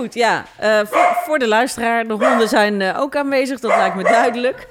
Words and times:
goed, 0.00 0.14
ja. 0.14 0.44
Eh, 0.56 0.78
voor, 0.84 1.16
voor 1.24 1.38
de 1.38 1.48
luisteraar, 1.48 2.06
de 2.06 2.12
honden 2.12 2.48
zijn 2.48 2.80
eh, 2.80 3.00
ook 3.00 3.16
aanwezig, 3.16 3.60
dat 3.60 3.70
lijkt 3.76 3.96
me 3.96 4.02
duidelijk. 4.02 4.68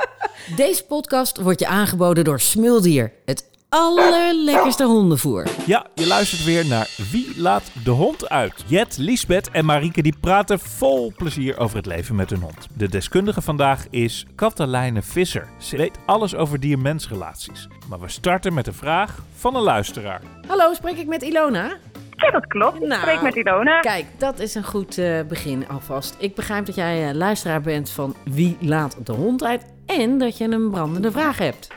Deze 0.56 0.84
podcast 0.84 1.40
wordt 1.40 1.60
je 1.60 1.66
aangeboden 1.66 2.24
door 2.24 2.40
Smuldier, 2.40 3.12
het 3.24 3.50
allerlekkerste 3.68 4.84
hondenvoer. 4.84 5.46
Ja, 5.66 5.86
je 5.94 6.06
luistert 6.06 6.44
weer 6.44 6.66
naar 6.66 6.88
Wie 7.10 7.32
laat 7.36 7.62
de 7.84 7.90
hond 7.90 8.28
uit? 8.28 8.64
Jet, 8.66 8.98
Liesbeth 8.98 9.50
en 9.50 9.64
Marieke 9.64 10.02
die 10.02 10.16
praten 10.20 10.58
vol 10.58 11.12
plezier 11.16 11.58
over 11.58 11.76
het 11.76 11.86
leven 11.86 12.14
met 12.14 12.30
hun 12.30 12.40
hond. 12.40 12.66
De 12.76 12.88
deskundige 12.88 13.42
vandaag 13.42 13.86
is 13.90 14.26
Katelijne 14.34 15.02
Visser. 15.02 15.48
Ze 15.58 15.76
weet 15.76 15.98
alles 16.06 16.34
over 16.34 16.60
dier-mens-relaties. 16.60 17.68
Maar 17.88 18.00
we 18.00 18.08
starten 18.08 18.54
met 18.54 18.66
een 18.66 18.74
vraag 18.74 19.18
van 19.36 19.56
een 19.56 19.62
luisteraar. 19.62 20.22
Hallo, 20.46 20.74
spreek 20.74 20.96
ik 20.96 21.06
met 21.06 21.22
Ilona? 21.22 21.78
Ja, 22.22 22.30
dat 22.30 22.46
klopt. 22.46 22.82
Ik 22.82 22.88
Nou, 22.88 23.00
spreek 23.00 23.22
met 23.22 23.36
Ilona. 23.36 23.80
Kijk, 23.80 24.04
dat 24.18 24.38
is 24.38 24.54
een 24.54 24.64
goed 24.64 24.98
eh, 24.98 25.20
begin 25.28 25.68
alvast. 25.68 26.22
Ik 26.22 26.34
begrijp 26.34 26.66
dat 26.66 26.74
jij 26.74 27.08
eh, 27.08 27.14
luisteraar 27.14 27.60
bent 27.60 27.90
van 27.90 28.14
Wie 28.24 28.56
laat 28.60 29.06
de 29.06 29.12
hond 29.12 29.44
uit? 29.44 29.74
En 29.86 30.18
dat 30.18 30.38
je 30.38 30.44
een 30.44 30.70
brandende 30.70 31.10
vraag 31.10 31.38
hebt. 31.38 31.68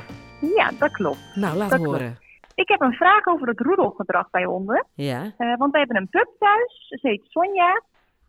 Ja, 0.56 0.72
dat 0.80 0.92
klopt. 0.92 1.18
Nou, 1.36 1.58
laat 1.58 1.70
Dat 1.70 1.80
horen. 1.80 2.18
Ik 2.56 2.68
heb 2.68 2.82
een 2.82 2.94
vraag 2.94 3.26
over 3.28 3.48
het 3.48 3.60
roedelgedrag 3.60 4.30
bij 4.30 4.44
honden. 4.44 4.86
Ja? 4.94 5.32
Eh, 5.38 5.58
want 5.58 5.72
we 5.72 5.78
hebben 5.78 5.98
een 5.98 6.10
pup 6.10 6.30
thuis. 6.40 6.88
Ze 6.90 7.08
heet 7.08 7.26
Sonja. 7.30 7.82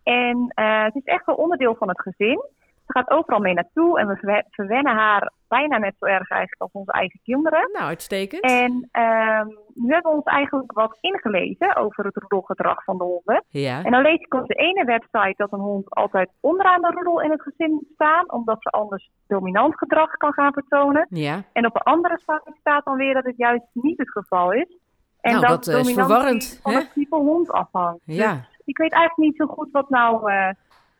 En 0.03 0.53
het 0.55 0.95
is 0.95 1.05
echt 1.05 1.27
wel 1.27 1.35
onderdeel 1.35 1.75
van 1.75 1.89
het 1.89 2.01
gezin. 2.01 2.45
Ze 2.87 2.93
gaat 2.93 3.11
overal 3.11 3.41
mee 3.41 3.55
naartoe. 3.55 3.99
En 4.01 4.07
we 4.07 4.17
verwe- 4.17 4.45
verwennen 4.51 4.95
haar 4.95 5.33
bijna 5.49 5.79
net 5.79 5.95
zo 5.99 6.05
erg 6.07 6.31
eigenlijk 6.31 6.61
als 6.63 6.73
onze 6.73 6.93
eigen 6.93 7.21
kinderen. 7.23 7.69
Nou, 7.73 7.85
uitstekend. 7.85 8.43
En 8.43 8.89
ehm, 8.93 9.47
nu 9.75 9.93
hebben 9.93 10.11
we 10.11 10.17
ons 10.17 10.25
eigenlijk 10.25 10.73
wat 10.73 10.99
ingelezen 11.01 11.77
over 11.77 12.05
het 12.05 12.17
roedelgedrag 12.17 12.85
van 12.85 12.99
de 12.99 13.05
honden. 13.05 13.45
Ja? 13.49 13.83
En 13.83 13.91
dan 13.91 14.03
lees 14.03 14.21
ik 14.21 14.35
op 14.35 14.47
de 14.47 14.55
ene 14.55 14.85
website 14.85 15.35
dat 15.37 15.53
een 15.53 15.59
hond 15.61 15.91
altijd 15.91 16.31
onderaan 16.41 16.81
de 16.81 16.91
roedel 16.91 17.23
in 17.23 17.31
het 17.31 17.43
gezin 17.43 17.71
moet 17.71 17.89
staan. 17.95 18.33
Omdat 18.33 18.57
ze 18.61 18.69
anders 18.71 19.11
dominant 19.27 19.79
gedrag 19.79 20.11
kan 20.17 20.33
gaan 20.33 20.53
vertonen. 20.53 21.07
Ja? 21.11 21.43
En 21.53 21.67
op 21.67 21.75
een 21.75 21.83
andere 21.93 22.19
site 22.19 22.55
staat 22.61 22.85
dan 22.85 22.97
weer 22.97 23.15
dat 23.15 23.25
het 23.25 23.37
juist 23.37 23.65
niet 23.73 23.99
het 23.99 24.11
geval 24.11 24.53
is. 24.53 24.77
En 25.21 25.33
Nou, 25.33 25.47
dat, 25.47 25.67
eh, 25.67 25.79
is 25.79 25.93
verwarrend, 25.93 26.61
van 26.63 26.73
hè? 26.73 26.79
het 26.79 26.93
type 26.93 27.17
hond 27.17 27.51
afhangt. 27.51 28.01
Ja. 28.05 28.33
Dus 28.35 28.67
ik 28.67 28.79
weet 28.79 28.93
eigenlijk 28.93 29.29
niet 29.29 29.37
zo 29.37 29.47
goed 29.55 29.69
wat 29.71 29.91
nou, 29.91 30.31
eh, 30.33 30.51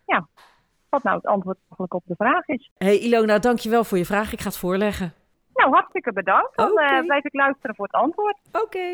ja, 0.07 0.27
wat 0.97 1.05
nou 1.05 1.17
het 1.17 1.27
antwoord 1.27 1.59
eigenlijk 1.63 1.95
op 1.95 2.03
de 2.07 2.15
vraag 2.15 2.47
is. 2.49 2.71
Hey 2.79 2.99
Ilona, 2.99 3.39
dankjewel 3.39 3.85
voor 3.85 3.99
je 3.99 4.05
vraag. 4.05 4.33
Ik 4.33 4.41
ga 4.41 4.49
het 4.49 4.59
voorleggen. 4.59 5.13
Nou, 5.55 5.71
hartstikke 5.71 6.13
bedankt. 6.13 6.57
Dan 6.57 6.79
eh, 6.79 7.05
blijf 7.05 7.25
ik 7.25 7.35
luisteren 7.35 7.75
voor 7.77 7.85
het 7.85 7.95
antwoord. 7.95 8.37
Oké. 8.53 8.87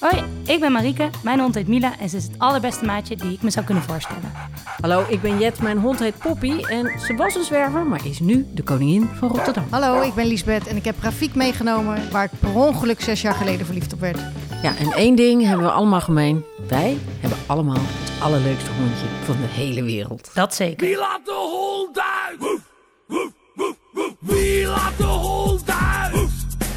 Hoi, 0.00 0.22
ik 0.46 0.60
ben 0.60 0.72
Marieke. 0.72 1.10
Mijn 1.24 1.40
hond 1.40 1.54
heet 1.54 1.68
Mila 1.68 1.98
en 1.98 2.08
ze 2.08 2.16
is 2.16 2.26
het 2.26 2.38
allerbeste 2.38 2.84
maatje 2.84 3.16
die 3.16 3.32
ik 3.32 3.42
me 3.42 3.50
zou 3.50 3.64
kunnen 3.66 3.84
voorstellen. 3.84 4.32
Hallo, 4.80 5.04
ik 5.08 5.22
ben 5.22 5.38
Jet. 5.38 5.62
Mijn 5.62 5.78
hond 5.78 5.98
heet 5.98 6.18
Poppy. 6.18 6.64
En 6.64 6.98
ze 6.98 7.14
was 7.16 7.34
een 7.34 7.44
zwerver, 7.44 7.86
maar 7.86 8.06
is 8.06 8.20
nu 8.20 8.46
de 8.54 8.62
koningin 8.62 9.04
van 9.04 9.28
Rotterdam. 9.28 9.64
Hallo, 9.70 10.00
ik 10.00 10.14
ben 10.14 10.26
Liesbeth 10.26 10.66
en 10.66 10.76
ik 10.76 10.84
heb 10.84 10.94
Rafiek 11.02 11.34
meegenomen 11.34 12.10
waar 12.10 12.24
ik 12.24 12.40
per 12.40 12.54
ongeluk 12.54 13.00
zes 13.00 13.22
jaar 13.22 13.34
geleden 13.34 13.66
verliefd 13.66 13.92
op 13.92 14.00
werd. 14.00 14.18
Ja, 14.62 14.76
en 14.76 14.92
één 14.92 15.14
ding 15.16 15.46
hebben 15.46 15.66
we 15.66 15.72
allemaal 15.72 16.00
gemeen. 16.00 16.44
Wij 16.68 16.98
hebben 17.20 17.38
allemaal 17.46 17.76
het 17.78 18.22
allerleukste 18.22 18.70
hondje 18.70 19.06
van 19.24 19.36
de 19.36 19.46
hele 19.46 19.82
wereld. 19.82 20.30
Dat 20.34 20.54
zeker. 20.54 20.86
Wie 20.86 20.96
laat 20.96 21.20
de 21.24 21.32
hond 21.32 22.00
uit? 22.00 22.38
Woef, 22.38 22.60
woef, 23.06 23.30
woef, 23.54 23.74
woef. 23.92 24.12
Wie 24.18 24.66
laat 24.66 24.96
de 24.96 25.04
hond 25.04 25.70
uit? 25.70 26.12
Woef, 26.12 26.30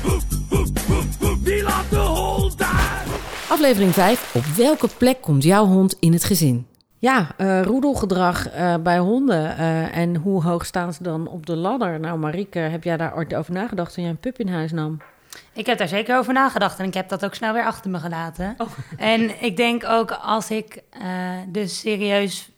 woef, 0.03 0.23
woef, 0.49 0.87
woef, 0.87 1.17
woef. 1.19 1.37
Wie 1.43 1.63
laat 1.63 1.89
de 1.89 1.95
hond 1.97 2.61
uit? 2.61 3.07
Aflevering 3.49 3.93
5. 3.93 4.35
Op 4.35 4.43
welke 4.43 4.87
plek 4.97 5.21
komt 5.21 5.43
jouw 5.43 5.65
hond 5.65 5.97
in 5.99 6.13
het 6.13 6.23
gezin? 6.23 6.67
Ja, 6.97 7.27
eh, 7.37 7.61
roedelgedrag 7.61 8.49
eh, 8.49 8.75
bij 8.83 8.99
honden. 8.99 9.57
eh, 9.57 9.97
en 9.97 10.15
hoe 10.15 10.43
hoog 10.43 10.65
staan 10.65 10.93
ze 10.93 11.03
dan 11.03 11.27
op 11.27 11.45
de 11.45 11.55
ladder? 11.55 11.99
Nou, 11.99 12.19
Marieke, 12.19 12.59
heb 12.59 12.83
jij 12.83 12.97
daar 12.97 13.15
ooit 13.15 13.35
over 13.35 13.53
nagedacht 13.53 13.93
toen 13.93 14.03
jij 14.03 14.11
een 14.11 14.19
pup 14.19 14.39
in 14.39 14.47
huis 14.47 14.71
nam? 14.71 14.97
Ik 15.53 15.65
heb 15.65 15.77
daar 15.77 15.87
zeker 15.87 16.17
over 16.17 16.33
nagedacht 16.33 16.79
en 16.79 16.85
ik 16.85 16.93
heb 16.93 17.09
dat 17.09 17.25
ook 17.25 17.35
snel 17.35 17.53
weer 17.53 17.65
achter 17.65 17.91
me 17.91 17.99
gelaten. 17.99 18.57
En 18.97 19.43
ik 19.43 19.57
denk 19.57 19.83
ook 19.83 20.11
als 20.11 20.51
ik 20.51 20.81
eh, 20.89 21.09
dus 21.47 21.79
serieus 21.79 22.49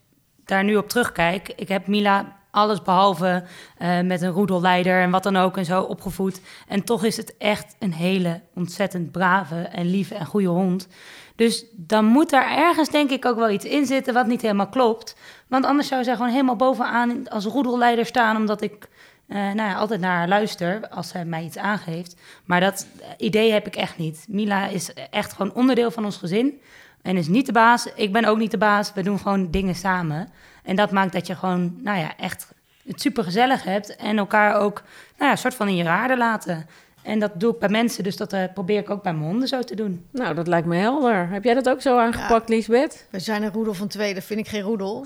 daar 0.45 0.63
nu 0.63 0.75
op 0.75 0.89
terugkijk. 0.89 1.53
Ik 1.55 1.67
heb 1.67 1.87
Mila 1.87 2.35
alles 2.51 2.81
behalve 2.81 3.43
eh, 3.77 3.99
met 4.01 4.21
een 4.21 4.31
roedelleider 4.31 5.01
en 5.01 5.11
wat 5.11 5.23
dan 5.23 5.37
ook 5.37 5.57
en 5.57 5.65
zo 5.65 5.81
opgevoed. 5.81 6.41
En 6.67 6.83
toch 6.83 7.03
is 7.03 7.17
het 7.17 7.37
echt 7.37 7.75
een 7.79 7.93
hele 7.93 8.41
ontzettend 8.53 9.11
brave 9.11 9.55
en 9.55 9.85
lieve 9.85 10.15
en 10.15 10.25
goede 10.25 10.47
hond. 10.47 10.87
Dus 11.35 11.65
dan 11.73 12.05
moet 12.05 12.29
daar 12.29 12.57
ergens 12.57 12.89
denk 12.89 13.09
ik 13.09 13.25
ook 13.25 13.35
wel 13.37 13.49
iets 13.49 13.65
in 13.65 13.85
zitten 13.85 14.13
wat 14.13 14.27
niet 14.27 14.41
helemaal 14.41 14.69
klopt. 14.69 15.15
Want 15.47 15.65
anders 15.65 15.87
zou 15.87 16.03
zij 16.03 16.15
gewoon 16.15 16.31
helemaal 16.31 16.55
bovenaan 16.55 17.29
als 17.29 17.45
roedelleider 17.45 18.05
staan... 18.05 18.35
omdat 18.35 18.61
ik 18.61 18.87
eh, 19.27 19.37
nou 19.37 19.69
ja, 19.69 19.73
altijd 19.73 19.99
naar 19.99 20.17
haar 20.17 20.27
luister 20.27 20.87
als 20.89 21.07
zij 21.07 21.25
mij 21.25 21.43
iets 21.43 21.57
aangeeft. 21.57 22.15
Maar 22.45 22.59
dat 22.59 22.87
idee 23.17 23.51
heb 23.51 23.67
ik 23.67 23.75
echt 23.75 23.97
niet. 23.97 24.25
Mila 24.27 24.67
is 24.67 24.93
echt 25.09 25.33
gewoon 25.33 25.53
onderdeel 25.53 25.91
van 25.91 26.05
ons 26.05 26.17
gezin 26.17 26.61
en 27.01 27.17
is 27.17 27.27
niet 27.27 27.45
de 27.45 27.51
baas. 27.51 27.87
Ik 27.95 28.11
ben 28.11 28.25
ook 28.25 28.37
niet 28.37 28.51
de 28.51 28.57
baas. 28.57 28.93
We 28.93 29.03
doen 29.03 29.19
gewoon 29.19 29.51
dingen 29.51 29.75
samen. 29.75 30.29
En 30.63 30.75
dat 30.75 30.91
maakt 30.91 31.13
dat 31.13 31.27
je 31.27 31.35
gewoon, 31.35 31.75
nou 31.81 31.99
ja, 31.99 32.17
echt 32.17 32.51
het 32.85 33.01
super 33.01 33.23
gezellig 33.23 33.63
hebt 33.63 33.95
en 33.95 34.17
elkaar 34.17 34.55
ook, 34.55 34.83
nou 35.17 35.29
ja, 35.31 35.35
soort 35.35 35.55
van 35.55 35.67
in 35.67 35.75
je 35.75 35.83
waarde 35.83 36.17
laten. 36.17 36.67
En 37.01 37.19
dat 37.19 37.31
doe 37.35 37.53
ik 37.53 37.59
bij 37.59 37.69
mensen, 37.69 38.03
dus 38.03 38.17
dat 38.17 38.33
eh, 38.33 38.43
probeer 38.53 38.79
ik 38.79 38.89
ook 38.89 39.03
bij 39.03 39.13
mijn 39.13 39.25
honden 39.25 39.47
zo 39.47 39.61
te 39.61 39.75
doen. 39.75 40.05
Nou, 40.11 40.35
dat 40.35 40.47
lijkt 40.47 40.67
me 40.67 40.75
helder. 40.75 41.29
Heb 41.29 41.43
jij 41.43 41.53
dat 41.53 41.69
ook 41.69 41.81
zo 41.81 41.97
aangepakt, 41.97 42.49
Liesbeth? 42.49 43.07
We 43.09 43.19
zijn 43.19 43.43
een 43.43 43.51
roedel 43.51 43.73
van 43.73 43.87
twee, 43.87 44.13
dat 44.13 44.23
vind 44.23 44.39
ik 44.39 44.47
geen 44.47 44.61
roedel. 44.61 45.05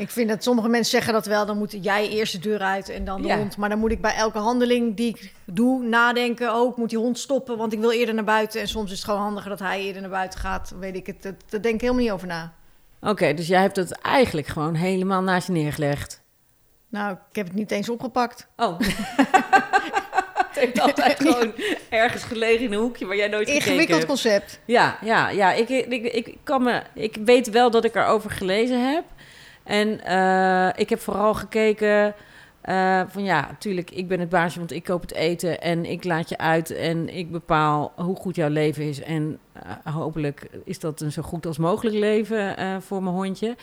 ik 0.00 0.10
vind 0.10 0.28
dat 0.28 0.42
sommige 0.42 0.68
mensen 0.68 0.90
zeggen 0.90 1.12
dat 1.12 1.26
wel, 1.26 1.46
dan 1.46 1.58
moet 1.58 1.76
jij 1.80 2.08
eerst 2.08 2.32
de 2.32 2.38
deur 2.38 2.60
uit 2.60 2.88
en 2.88 3.04
dan 3.04 3.22
de 3.22 3.28
Ja. 3.28 3.36
hond. 3.36 3.56
Maar 3.56 3.68
dan 3.68 3.78
moet 3.78 3.90
ik 3.92 4.00
bij 4.00 4.14
elke 4.14 4.38
handeling 4.38 4.96
die 4.96 5.08
ik 5.08 5.32
doe 5.44 5.82
nadenken, 5.82 6.52
ook 6.54 6.76
moet 6.76 6.88
die 6.90 6.98
hond 6.98 7.18
stoppen, 7.18 7.56
want 7.56 7.72
ik 7.72 7.78
wil 7.80 7.92
eerder 7.92 8.14
naar 8.14 8.24
buiten. 8.24 8.60
En 8.60 8.68
soms 8.68 8.90
is 8.90 8.96
het 8.96 9.04
gewoon 9.06 9.20
handiger 9.20 9.50
dat 9.50 9.58
hij 9.58 9.80
eerder 9.80 10.00
naar 10.02 10.10
buiten 10.10 10.40
gaat, 10.40 10.72
weet 10.80 10.96
ik 10.96 11.06
het. 11.06 11.22
Dat- 11.22 11.34
Daar 11.48 11.60
denk 11.62 11.74
ik 11.74 11.80
helemaal 11.80 12.02
niet 12.02 12.10
over 12.12 12.26
na. 12.26 12.52
Oké, 13.00 13.34
dus 13.34 13.46
jij 13.46 13.60
hebt 13.60 13.76
het 13.76 13.92
eigenlijk 14.00 14.46
gewoon 14.46 14.74
helemaal 14.74 15.22
naast 15.22 15.46
je 15.46 15.52
neergelegd. 15.52 16.22
Nou, 16.88 17.12
ik 17.30 17.36
heb 17.36 17.46
het 17.46 17.54
niet 17.56 17.70
eens 17.70 17.88
opgepakt. 17.88 18.46
Oh. 18.56 18.78
het 20.48 20.58
heeft 20.58 20.80
altijd 20.80 21.20
gewoon 21.20 21.52
ergens 21.88 22.22
gelegen 22.22 22.64
in 22.64 22.72
een 22.72 22.78
hoekje 22.78 23.06
waar 23.06 23.16
jij 23.16 23.28
nooit 23.28 23.46
gekeken 23.48 23.66
Ingewikkeld 23.66 23.98
hebt. 23.98 24.08
concept. 24.10 24.60
Ja, 24.64 24.98
ja, 25.04 25.28
ja. 25.28 25.52
Ik, 25.52 25.68
ik, 25.68 26.12
ik, 26.12 26.36
kan 26.44 26.62
me, 26.62 26.82
ik 26.94 27.16
weet 27.24 27.50
wel 27.50 27.70
dat 27.70 27.84
ik 27.84 27.94
erover 27.94 28.30
gelezen 28.30 28.90
heb. 28.92 29.04
En 29.62 30.04
eh, 30.04 30.68
ik 30.80 30.88
heb 30.88 31.00
vooral 31.00 31.34
gekeken 31.34 32.14
eh, 32.60 33.02
van 33.08 33.24
ja, 33.24 33.40
natuurlijk, 33.40 33.90
ik 33.90 34.08
ben 34.08 34.20
het 34.20 34.28
baasje, 34.28 34.58
want 34.58 34.72
ik 34.72 34.84
koop 34.84 35.00
het 35.00 35.12
eten 35.12 35.60
en 35.60 35.84
ik 35.84 36.04
laat 36.04 36.28
je 36.28 36.38
uit 36.38 36.70
en 36.70 37.16
ik 37.16 37.30
bepaal 37.30 37.92
hoe 37.96 38.16
goed 38.16 38.36
jouw 38.36 38.48
leven 38.48 38.84
is. 38.84 39.02
En 39.02 39.38
eh, 39.52 39.94
hopelijk 39.94 40.48
is 40.64 40.78
dat 40.78 41.00
een 41.00 41.12
zo 41.12 41.22
goed 41.22 41.46
als 41.46 41.58
mogelijk 41.58 41.96
leven 41.96 42.56
voor 42.82 43.02
mijn 43.02 43.14
hondje. 43.14 43.56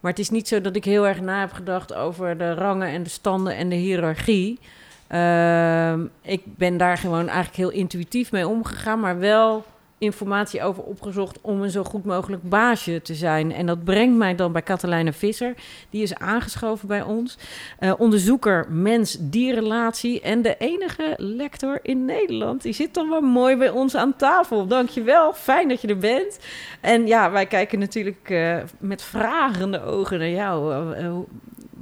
Maar 0.00 0.10
het 0.10 0.20
is 0.20 0.30
niet 0.30 0.48
zo 0.48 0.60
dat 0.60 0.76
ik 0.76 0.84
heel 0.84 1.06
erg 1.06 1.20
na 1.20 1.40
heb 1.40 1.52
gedacht 1.52 1.94
over 1.94 2.38
de 2.38 2.54
rangen 2.54 2.88
en 2.88 3.02
de 3.02 3.08
standen 3.08 3.56
en 3.56 3.68
de 3.68 3.74
hiërarchie. 3.74 4.58
Ehm, 5.06 6.06
ik 6.22 6.42
ben 6.44 6.76
daar 6.76 6.98
gewoon 6.98 7.26
eigenlijk 7.28 7.56
heel 7.56 7.80
intuïtief 7.80 8.32
mee 8.32 8.48
omgegaan, 8.48 9.00
maar 9.00 9.18
wel 9.18 9.64
informatie 9.98 10.62
over 10.62 10.82
opgezocht 10.82 11.40
om 11.40 11.62
een 11.62 11.70
zo 11.70 11.84
goed 11.84 12.04
mogelijk 12.04 12.42
baasje 12.42 13.02
te 13.02 13.14
zijn. 13.14 13.52
En 13.52 13.66
dat 13.66 13.84
brengt 13.84 14.16
mij 14.16 14.34
dan 14.34 14.52
bij 14.52 14.62
Katelijne 14.62 15.12
Visser. 15.12 15.54
Die 15.90 16.02
is 16.02 16.14
aangeschoven 16.14 16.88
bij 16.88 17.02
ons. 17.02 17.38
Eh, 17.78 17.92
onderzoeker 17.98 18.66
mens-dierrelatie 18.70 20.20
en 20.20 20.42
de 20.42 20.56
enige 20.58 21.14
lector 21.16 21.78
in 21.82 22.04
Nederland. 22.04 22.62
Die 22.62 22.72
zit 22.72 22.94
dan 22.94 23.10
wel 23.10 23.20
mooi 23.20 23.56
bij 23.56 23.70
ons 23.70 23.94
aan 23.94 24.16
tafel. 24.16 24.66
Dankjewel, 24.66 25.32
fijn 25.32 25.68
dat 25.68 25.80
je 25.80 25.88
er 25.88 25.98
bent. 25.98 26.38
En 26.80 27.06
ja, 27.06 27.30
wij 27.30 27.46
kijken 27.46 27.78
natuurlijk 27.78 28.30
eh, 28.30 28.56
met 28.78 29.02
vragende 29.02 29.82
ogen 29.82 30.18
naar 30.18 30.28
jou. 30.28 30.74
Eh, 30.94 31.16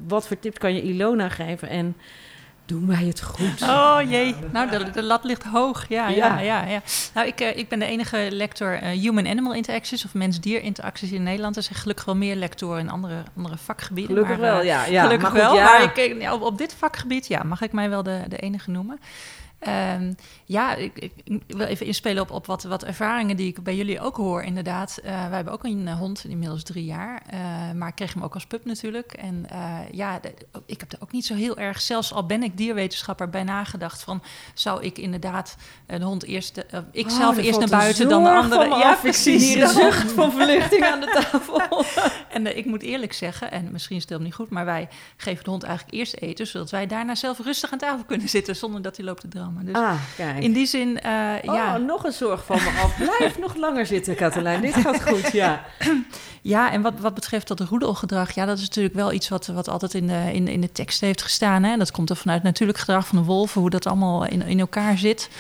wat 0.07 0.27
voor 0.27 0.39
tips 0.39 0.59
kan 0.59 0.75
je 0.75 0.83
Ilona 0.83 1.29
geven 1.29 1.69
en 1.69 1.97
doen 2.67 2.87
wij 2.87 3.05
het 3.05 3.23
goed? 3.23 3.63
Oh 3.63 3.99
jee, 4.09 4.35
nou 4.53 4.71
de, 4.71 4.91
de 4.91 5.03
lat 5.03 5.25
ligt 5.25 5.43
hoog. 5.43 5.89
Ja, 5.89 6.09
Ja. 6.09 6.39
ja, 6.39 6.41
ja. 6.41 6.65
ja, 6.65 6.83
Nou, 7.15 7.27
ik, 7.27 7.41
eh, 7.41 7.57
ik 7.57 7.69
ben 7.69 7.79
de 7.79 7.85
enige 7.85 8.29
lector 8.31 8.73
eh, 8.73 9.01
Human-Animal 9.01 9.55
Interactions 9.55 10.05
of 10.05 10.15
mens-dier 10.15 10.63
interacties 10.63 11.13
in 11.13 11.23
Nederland. 11.23 11.57
Er 11.57 11.63
zijn 11.63 11.79
gelukkig 11.79 12.05
wel 12.05 12.17
meer 12.17 12.37
lectoren 12.37 12.81
in 12.81 12.91
andere, 12.91 13.23
andere 13.37 13.57
vakgebieden. 13.57 14.15
Gelukkig 14.15 14.39
maar, 14.39 14.49
eh, 14.49 14.55
wel, 14.55 14.65
ja. 14.65 14.85
ja 14.85 15.03
gelukkig 15.03 15.33
maar 15.33 15.41
goed, 15.41 15.51
wel, 15.51 15.55
ja. 15.55 15.65
maar 15.65 15.97
ik, 15.97 16.33
op, 16.33 16.43
op 16.43 16.59
dit 16.59 16.75
vakgebied 16.79 17.27
ja, 17.27 17.43
mag 17.43 17.63
ik 17.63 17.73
mij 17.73 17.91
wel 17.91 18.03
de, 18.03 18.23
de 18.29 18.37
enige 18.37 18.71
noemen. 18.71 19.01
Ehm, 19.65 20.13
ja, 20.45 20.75
ik, 20.75 21.11
wil 21.47 21.67
even 21.67 21.87
inspelen 21.87 22.23
op, 22.23 22.31
op 22.31 22.47
wat, 22.47 22.63
wat 22.63 22.85
ervaringen 22.85 23.37
die 23.37 23.49
ik 23.49 23.63
bij 23.63 23.77
jullie 23.77 24.01
ook 24.01 24.17
hoor, 24.17 24.43
inderdaad. 24.43 24.99
Uh, 24.99 25.05
wij 25.05 25.35
hebben 25.35 25.53
ook 25.53 25.65
een 25.65 25.93
hond, 25.93 26.25
inmiddels 26.25 26.63
drie 26.63 26.85
jaar. 26.85 27.23
Uh, 27.35 27.41
maar 27.73 27.89
ik 27.89 27.95
kreeg 27.95 28.15
hem 28.15 28.23
ook 28.23 28.35
als 28.35 28.47
pup 28.47 28.65
natuurlijk. 28.65 29.13
En 29.13 29.47
uh, 29.53 29.79
ja, 29.91 30.19
de, 30.19 30.35
ik 30.67 30.81
heb 30.81 30.93
er 30.93 30.99
ook 31.03 31.13
niet 31.13 31.27
zo 31.27 31.35
heel 31.35 31.57
erg, 31.57 31.81
zelfs 31.81 32.13
al 32.13 32.27
ben 32.27 32.43
ik 32.43 32.57
dierwetenschapper, 32.57 33.31
bij 33.31 33.43
nagedacht 33.43 34.03
van... 34.03 34.23
zou 34.55 34.83
ik 34.83 34.99
inderdaad 34.99 35.57
een 35.87 36.03
hond 36.03 36.25
eerst, 36.25 36.65
ik 36.93 37.07
oh, 37.07 37.17
zelf 37.17 37.37
eerst 37.37 37.59
naar 37.59 37.69
buiten 37.69 38.09
dan 38.09 38.25
de 38.25 38.31
andere... 38.31 38.69
Ja, 38.69 38.95
precies. 38.95 39.55
Hier 39.55 39.63
een 39.63 39.69
zucht 39.69 40.13
van 40.13 40.33
verluchting 40.33 40.85
aan 40.85 41.01
de 41.01 41.07
tafel. 41.31 41.85
en 42.29 42.57
ik 42.57 42.65
moet 42.65 42.83
eerlijk 42.83 43.13
zeggen, 43.13 43.51
en 43.51 43.69
misschien 43.73 43.97
is 43.97 44.03
het 44.03 44.11
helemaal 44.11 44.31
niet 44.31 44.41
goed... 44.41 44.51
maar 44.51 44.65
wij 44.65 44.89
geven 45.17 45.45
de 45.45 45.51
hond 45.51 45.63
eigenlijk 45.63 45.97
eerst 45.97 46.17
eten... 46.17 46.47
zodat 46.47 46.71
wij 46.71 46.87
daarna 46.87 47.15
zelf 47.15 47.39
rustig 47.39 47.73
aan 47.73 47.79
tafel 47.79 48.05
kunnen 48.05 48.29
zitten... 48.29 48.57
zonder 48.57 48.83
dat 48.83 48.97
hij 48.97 49.05
loopt 49.05 49.21
te 49.21 49.29
drammen. 49.29 49.54
Dus 49.63 49.75
ah, 49.75 49.95
kijk. 50.17 50.39
in 50.43 50.53
die 50.53 50.67
zin, 50.67 50.89
uh, 50.89 51.33
oh, 51.43 51.55
ja. 51.55 51.77
nog 51.77 52.05
een 52.05 52.13
zorg 52.13 52.45
van 52.45 52.57
me 52.57 52.81
af. 52.83 52.97
Blijf 53.19 53.39
nog 53.39 53.57
langer 53.57 53.87
zitten, 53.87 54.15
Katelijn. 54.15 54.61
Dit 54.61 54.75
gaat 54.75 55.03
goed, 55.03 55.33
ja. 55.33 55.65
Ja, 56.47 56.73
en 56.73 56.83
wat, 56.83 56.93
wat 57.01 57.15
betreft 57.15 57.49
dat 57.49 57.61
roedelgedrag, 57.61 58.35
ja, 58.35 58.45
dat 58.45 58.59
is 58.59 58.65
natuurlijk 58.65 58.95
wel 58.95 59.13
iets 59.13 59.29
wat, 59.29 59.47
wat 59.47 59.69
altijd 59.69 59.95
in 59.95 60.07
de, 60.07 60.31
in, 60.33 60.49
in 60.49 60.61
de 60.61 60.73
tekst 60.73 61.01
heeft 61.01 61.23
gestaan. 61.23 61.63
Hè? 61.63 61.77
Dat 61.77 61.91
komt 61.91 62.11
er 62.11 62.17
vanuit 62.17 62.43
natuurlijk 62.43 62.79
gedrag 62.79 63.07
van 63.07 63.19
de 63.19 63.25
wolven, 63.25 63.61
hoe 63.61 63.71
dat 63.71 63.87
allemaal 63.87 64.27
in, 64.27 64.43
in 64.43 64.61
elkaar 64.61 64.99
zit. 64.99 65.31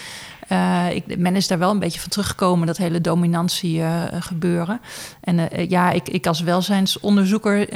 Uh, 0.52 0.90
ik, 0.90 1.18
men 1.18 1.36
is 1.36 1.46
daar 1.46 1.58
wel 1.58 1.70
een 1.70 1.78
beetje 1.78 2.00
van 2.00 2.08
teruggekomen, 2.08 2.66
dat 2.66 2.76
hele 2.76 3.00
dominantie 3.00 3.78
uh, 3.78 4.02
gebeuren. 4.12 4.80
En 5.20 5.38
uh, 5.38 5.68
ja, 5.68 5.90
ik, 5.90 6.08
ik 6.08 6.26
als 6.26 6.40
welzijnsonderzoeker 6.40 7.68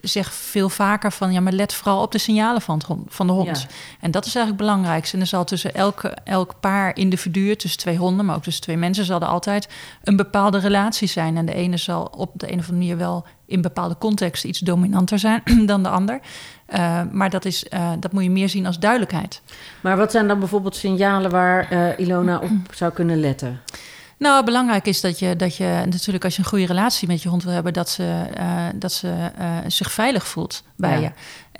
zeg 0.00 0.32
veel 0.32 0.68
vaker 0.68 1.12
van... 1.12 1.32
ja, 1.32 1.40
maar 1.40 1.52
let 1.52 1.74
vooral 1.74 2.02
op 2.02 2.12
de 2.12 2.18
signalen 2.18 2.62
van, 2.62 2.80
van 3.08 3.26
de 3.26 3.32
hond. 3.32 3.60
Ja. 3.60 3.66
En 4.00 4.10
dat 4.10 4.26
is 4.26 4.34
eigenlijk 4.34 4.62
het 4.62 4.70
belangrijkste. 4.70 5.16
En 5.16 5.22
er 5.22 5.28
zal 5.28 5.44
tussen 5.44 5.74
elke, 5.74 6.16
elk 6.24 6.54
paar 6.60 6.96
individuen, 6.96 7.58
tussen 7.58 7.80
twee 7.80 7.96
honden... 7.96 8.26
maar 8.26 8.36
ook 8.36 8.42
tussen 8.42 8.62
twee 8.62 8.76
mensen, 8.76 9.04
zal 9.04 9.20
er 9.20 9.26
altijd 9.26 9.68
een 10.02 10.16
bepaalde 10.16 10.58
relatie 10.58 11.08
zijn. 11.08 11.36
En 11.36 11.46
de 11.46 11.54
ene 11.54 11.76
zal 11.76 12.12
op 12.16 12.32
de 12.34 12.52
een 12.52 12.58
of 12.58 12.68
andere 12.68 12.72
manier 12.72 12.96
wel 12.96 13.24
in 13.50 13.60
bepaalde 13.60 13.96
contexten 13.98 14.48
iets 14.48 14.58
dominanter 14.58 15.18
zijn 15.18 15.42
dan 15.66 15.82
de 15.82 15.88
ander. 15.88 16.20
Uh, 16.74 17.00
maar 17.10 17.30
dat, 17.30 17.44
is, 17.44 17.64
uh, 17.74 17.90
dat 17.98 18.12
moet 18.12 18.22
je 18.22 18.30
meer 18.30 18.48
zien 18.48 18.66
als 18.66 18.78
duidelijkheid. 18.78 19.42
Maar 19.80 19.96
wat 19.96 20.10
zijn 20.10 20.28
dan 20.28 20.38
bijvoorbeeld 20.38 20.76
signalen 20.76 21.30
waar 21.30 21.72
uh, 21.72 21.98
Ilona 21.98 22.38
op 22.38 22.50
zou 22.74 22.92
kunnen 22.92 23.20
letten? 23.20 23.60
Nou, 24.16 24.44
belangrijk 24.44 24.86
is 24.86 25.00
dat 25.00 25.18
je, 25.18 25.36
dat 25.36 25.56
je 25.56 25.82
natuurlijk 25.84 26.24
als 26.24 26.36
je 26.36 26.42
een 26.42 26.48
goede 26.48 26.66
relatie 26.66 27.08
met 27.08 27.22
je 27.22 27.28
hond 27.28 27.44
wil 27.44 27.52
hebben, 27.52 27.72
dat 27.72 27.88
ze, 27.88 28.24
dat 28.74 28.92
ze 28.92 29.30
zich 29.66 29.92
veilig 29.92 30.26
voelt 30.26 30.62
bij 30.76 31.00
ja. 31.00 31.00
je. 31.00 31.10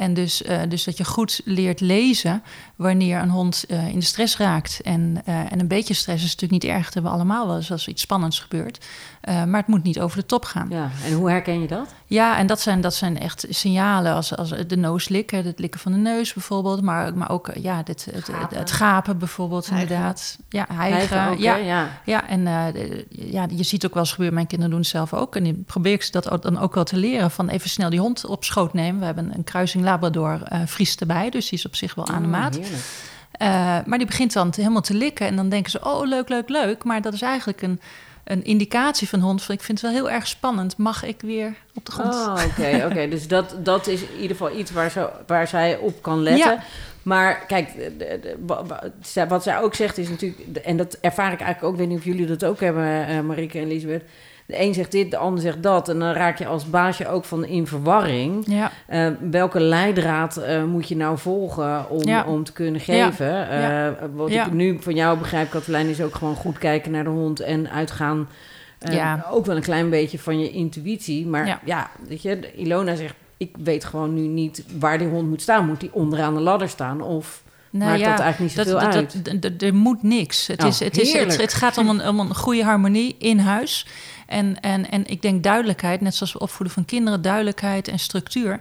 En 0.01 0.15
dus, 0.15 0.43
uh, 0.43 0.61
dus 0.69 0.85
dat 0.85 0.97
je 0.97 1.05
goed 1.05 1.41
leert 1.45 1.81
lezen 1.81 2.43
wanneer 2.77 3.19
een 3.19 3.31
hond 3.31 3.65
uh, 3.69 3.89
in 3.89 3.99
de 3.99 4.05
stress 4.05 4.37
raakt. 4.37 4.81
En, 4.83 5.23
uh, 5.29 5.53
en 5.53 5.61
een 5.61 5.69
beetje 5.69 5.95
stress 5.95 6.25
is 6.25 6.31
natuurlijk 6.31 6.63
niet 6.63 6.73
erg, 6.73 6.85
dat 6.85 6.95
hebben 6.95 7.13
we 7.13 7.17
allemaal 7.17 7.47
wel 7.47 7.57
eens 7.57 7.73
als 7.73 7.83
er 7.83 7.89
iets 7.89 8.03
spannends 8.03 8.41
gebeurt. 8.41 8.87
maar 9.25 9.57
het 9.57 9.67
moet 9.67 9.83
niet 9.83 10.01
over 10.01 10.17
de 10.17 10.27
top 10.27 10.45
gaan. 10.45 10.69
Ja, 10.71 10.91
en 11.05 11.13
hoe 11.13 11.31
herken 11.31 11.61
je 11.61 11.67
dat? 11.67 11.95
Ja, 12.11 12.37
en 12.37 12.47
dat 12.47 12.61
zijn, 12.61 12.81
dat 12.81 12.95
zijn 12.95 13.21
echt 13.21 13.47
signalen 13.49 14.15
als, 14.15 14.37
als 14.37 14.53
de 14.67 14.77
nooslik, 14.77 15.31
het 15.31 15.59
likken 15.59 15.81
van 15.81 15.93
de 15.93 15.99
neus 15.99 16.33
bijvoorbeeld. 16.33 16.83
Maar, 16.83 17.17
maar 17.17 17.31
ook 17.31 17.51
ja, 17.55 17.83
dit, 17.83 18.07
het, 18.55 18.71
gapen 18.73 19.19
bijvoorbeeld, 19.19 19.69
inderdaad. 19.71 20.39
Ja, 20.49 20.67
hijgen. 20.73 21.29
ook, 21.29 21.39
ja, 21.39 21.57
ja. 21.57 22.01
ja, 22.05 22.29
en 22.29 22.43
ja, 23.09 23.47
je 23.51 23.63
ziet 23.63 23.87
ook 23.87 23.95
wel 23.95 24.03
eens 24.03 24.11
gebeuren, 24.11 24.35
mijn 24.35 24.47
kinderen 24.47 24.73
doen 24.73 24.81
het 24.81 24.91
zelf 24.91 25.15
ook. 25.15 25.37
En 25.37 25.65
probeer 25.65 25.93
ik 25.93 26.03
ze 26.03 26.11
dat 26.11 26.43
dan 26.43 26.59
ook 26.59 26.75
wel 26.75 26.85
te 26.85 26.97
leren, 26.97 27.31
van 27.31 27.49
even 27.49 27.71
snel 27.71 27.91
die 27.91 28.01
hond 28.01 28.25
op 28.25 28.45
schoot 28.45 28.73
nemen. 28.73 29.01
We 29.01 29.07
hebben 29.07 29.31
een 29.35 29.45
kruising 29.45 29.85
Labrador 29.85 30.41
uh, 30.53 30.59
Fries 30.67 30.97
erbij. 30.97 31.31
Dus 31.31 31.49
die 31.49 31.59
is 31.59 31.67
op 31.67 31.77
zich 31.77 31.95
wel 31.95 32.07
aan 32.09 32.23
de 32.23 32.29
oh, 32.29 32.35
maat. 32.35 32.59
Uh, 32.59 32.69
maar 33.87 33.99
die 33.99 34.07
begint 34.07 34.33
dan 34.33 34.51
te, 34.51 34.61
helemaal 34.61 34.83
te 34.83 34.95
likken. 34.95 35.27
En 35.27 35.37
dan 35.37 35.49
denken 35.49 35.71
ze, 35.71 35.85
oh, 35.85 36.07
leuk, 36.07 36.29
leuk, 36.29 36.49
leuk. 36.49 36.85
Maar 36.85 37.03
dat 37.03 37.13
is 37.13 37.23
eigenlijk 37.23 37.63
een, 37.63 37.81
een 38.31 38.45
indicatie 38.45 39.09
van 39.09 39.21
hond. 39.21 39.43
Van, 39.43 39.55
ik 39.55 39.61
vind 39.61 39.81
het 39.81 39.93
wel 39.93 40.01
heel 40.01 40.11
erg 40.11 40.27
spannend. 40.27 40.77
Mag 40.77 41.05
ik 41.05 41.21
weer 41.21 41.55
op 41.75 41.87
de 41.87 41.93
grond? 41.93 42.15
Oh, 42.15 42.43
oké, 42.49 42.85
oké. 42.91 43.09
Dus 43.09 43.29
dat, 43.29 43.57
dat 43.59 43.87
is 43.87 44.03
in 44.03 44.21
ieder 44.21 44.37
geval 44.37 44.59
iets 44.59 44.71
waar, 44.71 44.91
zo, 44.91 45.11
waar 45.27 45.49
zij 45.49 45.77
op 45.77 46.03
kan 46.03 46.23
letten. 46.23 46.53
Ja. 46.53 46.63
Maar 47.03 47.47
kijk, 47.47 47.69
wat 49.29 49.43
zij 49.43 49.59
ook 49.59 49.75
zegt 49.75 49.99
is 49.99 50.09
natuurlijk... 50.09 50.57
en 50.57 50.77
dat 50.77 50.99
ervaar 51.01 51.33
ik 51.33 51.41
eigenlijk 51.41 51.73
ook... 51.73 51.79
weet 51.79 51.89
niet 51.89 51.99
of 51.99 52.05
jullie 52.05 52.27
dat 52.27 52.45
ook 52.45 52.61
hebben, 52.61 53.11
uh, 53.11 53.21
Marike 53.21 53.59
en 53.59 53.65
Elisabeth 53.65 54.03
de 54.51 54.63
een 54.63 54.75
zegt 54.75 54.93
dit, 54.93 55.11
de 55.11 55.17
ander 55.17 55.41
zegt 55.41 55.63
dat. 55.63 55.89
En 55.89 55.99
dan 55.99 56.13
raak 56.13 56.39
je 56.39 56.47
als 56.47 56.71
baasje 56.71 57.09
ook 57.09 57.25
van 57.25 57.45
in 57.45 57.67
verwarring. 57.67 58.45
Ja. 58.47 58.73
Uh, 58.91 59.17
welke 59.31 59.61
leidraad 59.61 60.39
uh, 60.39 60.65
moet 60.65 60.89
je 60.89 60.97
nou 60.97 61.19
volgen 61.19 61.91
om, 61.91 62.03
ja. 62.03 62.25
om 62.25 62.45
te 62.45 62.53
kunnen 62.53 62.81
geven? 62.81 63.27
Ja. 63.27 63.89
Uh, 63.89 63.95
wat 64.15 64.31
ik 64.31 64.53
nu 64.53 64.77
van 64.81 64.95
jou 64.95 65.19
begrijp, 65.19 65.51
Katelijn, 65.51 65.89
is 65.89 66.01
ook 66.01 66.15
gewoon 66.15 66.37
goed 66.37 66.59
kijken 66.59 66.91
naar 66.91 67.05
de 67.05 67.11
hond 67.11 67.41
en 67.41 67.71
uitgaan. 67.71 68.29
Ook 69.31 69.47
wel 69.47 69.57
een 69.57 69.63
klein 69.63 69.91
beetje 69.91 70.19
van 70.19 70.41
je 70.41 70.51
intuïtie. 70.51 71.27
Maar 71.27 71.61
ja, 71.65 71.91
weet 72.09 72.23
je, 72.23 72.55
Ilona 72.57 72.95
zegt, 72.95 73.15
ik 73.37 73.57
weet 73.63 73.85
gewoon 73.85 74.15
nu 74.15 74.21
niet 74.21 74.65
waar 74.79 74.99
die 74.99 75.09
hond 75.09 75.29
moet 75.29 75.43
staan. 75.43 75.67
Moet 75.67 75.81
die 75.81 75.95
onderaan 75.95 76.35
de 76.35 76.41
ladder 76.41 76.69
staan 76.69 77.03
of... 77.03 77.43
Nou, 77.73 77.91
Maakt 77.91 78.01
ja, 78.01 78.11
dat 78.11 78.21
eigenlijk 78.21 78.57
niet 78.57 78.67
zoveel 78.67 78.81
dat, 78.81 78.95
uit? 78.95 79.25
Dat, 79.25 79.43
dat, 79.43 79.63
er 79.63 79.75
moet 79.75 80.03
niks. 80.03 80.47
Het, 80.47 80.63
oh, 80.63 80.69
is, 80.69 80.81
het, 80.81 80.99
is, 80.99 81.13
het, 81.13 81.37
het, 81.37 81.55
gaat 81.55 81.79
om 81.79 81.89
een, 81.89 82.09
om 82.09 82.21
een 82.21 82.35
goede 82.35 82.65
harmonie 82.65 83.17
in 83.19 83.39
huis. 83.39 83.87
En, 84.31 84.61
en, 84.61 84.91
en 84.91 85.07
ik 85.07 85.23
denk 85.23 85.43
duidelijkheid, 85.43 86.01
net 86.01 86.15
zoals 86.15 86.33
we 86.33 86.39
opvoeden 86.39 86.75
van 86.75 86.85
kinderen, 86.85 87.23
duidelijkheid 87.23 87.89
en 87.89 87.99
structuur, 87.99 88.61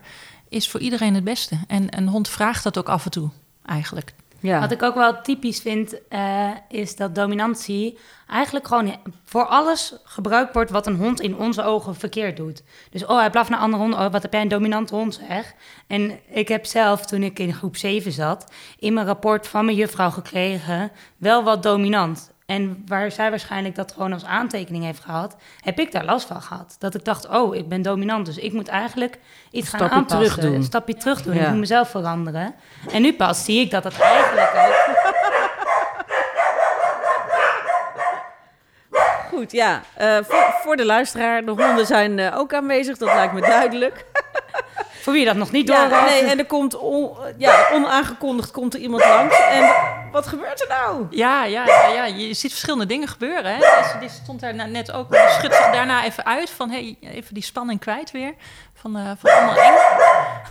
is 0.50 0.69
voor 0.69 0.80
iedereen 0.80 1.16
het 1.16 1.24
beste. 1.24 1.56
En 1.68 1.98
een 1.98 2.07
hond 2.07 2.30
vraagt 2.30 2.63
dat 2.63 2.77
ook 2.77 2.89
af 2.89 3.06
en 3.06 3.12
toe, 3.12 3.30
eigenlijk. 3.66 4.13
Ja. 4.39 4.60
Wat 4.60 4.71
ik 4.71 4.83
ook 4.83 4.95
wel 4.95 5.21
typisch 5.21 5.60
vind, 5.60 5.95
uh, 6.10 6.50
is 6.69 6.95
dat 6.95 7.16
dominantie 7.16 7.98
eigenlijk 8.27 8.68
gewoon 8.68 8.95
voor 9.25 9.45
alles 9.45 9.94
gebruikt 10.04 10.54
wordt 10.54 10.71
wat 10.71 10.88
een 10.88 10.95
hond 10.95 11.21
in 11.21 11.38
onze 11.38 11.63
ogen 11.63 11.95
verkeerd 11.95 12.38
doet. 12.38 12.63
Dus, 12.89 13.06
oh, 13.06 13.18
hij 13.18 13.30
blaft 13.30 13.50
naar 13.50 13.60
andere 13.60 13.81
honden. 13.81 14.00
Oh, 14.00 14.12
wat 14.12 14.21
heb 14.21 14.33
jij 14.33 14.42
een 14.42 14.48
dominante 14.48 14.95
hond, 14.95 15.21
zeg. 15.27 15.54
En 15.88 16.19
ik 16.30 16.48
heb 16.48 16.66
zelf, 16.66 17.06
toen 17.06 17.24
ik 17.24 17.39
in 17.39 17.54
groep 17.54 17.77
7 17.77 18.12
zat, 18.12 18.51
in 18.80 18.94
mijn 18.94 19.06
rapport 19.06 19.48
van 19.48 19.66
mijn 19.66 19.77
juffrouw 19.77 20.10
gekregen, 20.10 20.92
wel 21.18 21.44
wat 21.44 21.63
dominant. 21.63 22.31
En 22.50 22.84
waar 22.86 23.12
zij 23.12 23.30
waarschijnlijk 23.30 23.75
dat 23.75 23.92
gewoon 23.92 24.13
als 24.13 24.25
aantekening 24.25 24.84
heeft 24.84 25.00
gehad, 25.00 25.36
heb 25.60 25.80
ik 25.80 25.92
daar 25.92 26.06
last 26.06 26.28
van 26.28 26.42
gehad. 26.42 26.75
Dat 26.80 26.96
ik 26.96 27.06
dacht, 27.06 27.28
oh, 27.28 27.56
ik 27.56 27.69
ben 27.69 27.81
dominant, 27.81 28.25
dus 28.25 28.38
ik 28.38 28.54
moet 28.54 28.68
eigenlijk 28.68 29.19
iets 29.51 29.69
gaan 29.69 29.90
aanpassen. 29.90 30.30
Terug 30.30 30.40
doen. 30.40 30.54
Een 30.54 30.63
stapje 30.63 30.96
terug 30.96 31.22
doen. 31.22 31.34
Ja. 31.34 31.42
Ik 31.42 31.50
moet 31.50 31.60
mezelf 31.60 31.90
veranderen. 31.90 32.56
En 32.92 33.01
nu 33.01 33.13
pas 33.13 33.44
zie 33.44 33.62
ik 33.62 33.72
dat 33.72 33.84
het 33.84 34.00
eigenlijk 34.00 34.51
ook... 34.56 34.98
Goed, 39.38 39.52
ja. 39.52 39.81
Uh, 40.02 40.18
voor, 40.22 40.54
voor, 40.63 40.75
de 40.75 40.86
luisteraar, 40.86 41.45
de 41.45 41.52
honden 41.52 41.86
zijn 41.86 42.18
uh, 42.18 42.38
ook 42.38 42.54
aanwezig, 42.54 42.98
dat 42.98 43.13
lijkt 43.13 43.34
me 43.34 43.42
duidelijk. 43.42 44.06
Voor 45.02 45.13
wie 45.13 45.25
dat 45.25 45.36
nog 45.36 45.52
niet 45.52 45.68
door 45.68 45.75
ja, 45.75 46.06
Nee, 46.06 46.24
en 46.24 46.40
er 46.40 46.45
komt 46.45 46.78
on, 46.78 47.18
ja, 47.38 47.68
onaangekondigd 47.74 48.52
komt 48.52 48.74
er 48.74 48.80
iemand 48.80 49.06
langs. 49.06 49.40
En 49.50 49.72
wat 50.12 50.28
gebeurt 50.28 50.62
er 50.62 50.68
nou? 50.68 51.08
Ja, 51.10 51.44
ja, 51.44 51.66
ja, 51.66 51.88
ja. 51.88 52.06
je 52.06 52.34
ziet 52.34 52.52
verschillende 52.52 52.86
dingen 52.86 53.08
gebeuren. 53.08 53.56
Hè? 53.56 53.60
Die 54.00 54.10
stond 54.10 54.40
daar 54.40 54.70
net 54.70 54.92
ook, 54.92 55.16
schudt 55.16 55.56
zich 55.56 55.72
daarna 55.72 56.04
even 56.04 56.26
uit 56.26 56.50
van 56.50 56.70
hey, 56.70 56.98
even 57.02 57.34
die 57.34 57.44
spanning 57.44 57.80
kwijt 57.80 58.12
weer. 58.12 58.33
Van, 58.74 58.98
uh, 58.98 59.12
van 59.18 59.31
allemaal 59.31 59.57
eng. 59.57 59.74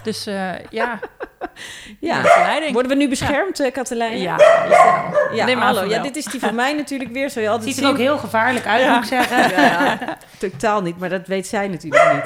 Dus 0.02 0.26
uh, 0.26 0.64
ja. 0.70 0.98
ja. 2.00 2.22
Worden 2.72 2.90
we 2.90 2.96
nu 2.96 3.08
beschermd, 3.08 3.58
ja. 3.58 3.70
Katelijn? 3.70 4.18
Ja. 4.18 4.36
Ja, 4.38 5.10
ja. 5.32 5.44
Nee, 5.44 5.56
hallo. 5.56 5.84
Ja, 5.84 6.02
dit 6.02 6.16
is 6.16 6.24
die 6.24 6.40
van 6.40 6.54
mij 6.54 6.72
natuurlijk 6.72 7.12
weer. 7.12 7.30
Zo 7.30 7.40
je 7.40 7.48
altijd 7.48 7.74
Ziet 7.74 7.84
er 7.84 7.90
ook 7.90 7.96
heel 7.96 8.18
gevaarlijk 8.18 8.66
uit, 8.66 8.88
moet 8.88 8.96
ik 8.96 9.04
zeggen. 9.04 9.50
Ja, 9.62 9.98
totaal 10.38 10.82
niet, 10.82 10.98
maar 10.98 11.08
dat 11.08 11.26
weet 11.26 11.46
zij 11.46 11.68
natuurlijk 11.68 12.12
niet. 12.12 12.22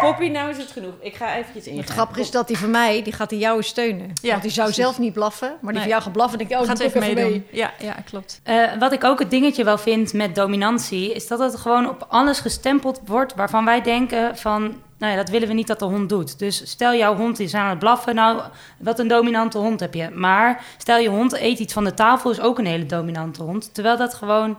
Poppy, 0.00 0.28
nou 0.28 0.50
is 0.50 0.56
het 0.56 0.70
genoeg. 0.70 0.92
Ik 1.00 1.14
ga 1.14 1.36
eventjes 1.36 1.66
in. 1.66 1.76
Het 1.76 1.90
grappige 1.90 2.20
is 2.20 2.30
dat 2.30 2.46
die 2.48 2.58
van 2.58 2.70
mij, 2.70 3.02
die 3.02 3.12
gaat 3.12 3.30
die 3.30 3.38
jou 3.38 3.62
steunen. 3.62 4.12
Ja, 4.22 4.30
Want 4.30 4.42
die 4.42 4.50
zou 4.50 4.72
zelf 4.72 4.98
niet 4.98 5.12
blaffen, 5.12 5.48
maar 5.48 5.58
die 5.60 5.72
nee. 5.72 5.80
van 5.80 5.90
jou 5.90 6.02
gaat 6.02 6.12
blaffen. 6.12 6.38
denk 6.38 6.50
ik, 6.50 6.58
oh, 6.58 6.66
gaat 6.66 6.80
even 6.80 7.00
meedoen. 7.00 7.30
Mee. 7.30 7.46
Ja, 7.50 7.72
ja, 7.78 7.94
klopt. 8.04 8.40
Uh, 8.48 8.64
wat 8.78 8.92
ik 8.92 9.04
ook 9.04 9.18
het 9.18 9.30
dingetje 9.30 9.64
wel 9.64 9.78
vind 9.78 10.12
met 10.12 10.34
dominantie, 10.34 11.14
is 11.14 11.26
dat 11.26 11.38
het 11.38 11.56
gewoon 11.56 11.88
op 11.88 12.06
alles 12.08 12.40
gestempeld 12.40 13.00
wordt 13.06 13.34
waarvan 13.34 13.64
wij 13.64 13.82
denken 13.82 14.36
van 14.36 14.82
nou 15.04 15.16
ja, 15.16 15.22
dat 15.22 15.32
willen 15.32 15.48
we 15.48 15.54
niet 15.54 15.66
dat 15.66 15.78
de 15.78 15.84
hond 15.84 16.08
doet. 16.08 16.38
Dus 16.38 16.70
stel 16.70 16.94
jouw 16.94 17.16
hond 17.16 17.38
is 17.40 17.54
aan 17.54 17.70
het 17.70 17.78
blaffen. 17.78 18.14
Nou, 18.14 18.42
wat 18.78 18.98
een 18.98 19.08
dominante 19.08 19.58
hond 19.58 19.80
heb 19.80 19.94
je. 19.94 20.10
Maar 20.10 20.64
stel 20.78 20.98
je 20.98 21.08
hond 21.08 21.32
eet 21.32 21.58
iets 21.58 21.72
van 21.72 21.84
de 21.84 21.94
tafel, 21.94 22.30
is 22.30 22.40
ook 22.40 22.58
een 22.58 22.66
hele 22.66 22.86
dominante 22.86 23.42
hond. 23.42 23.74
Terwijl 23.74 23.96
dat 23.96 24.14
gewoon 24.14 24.58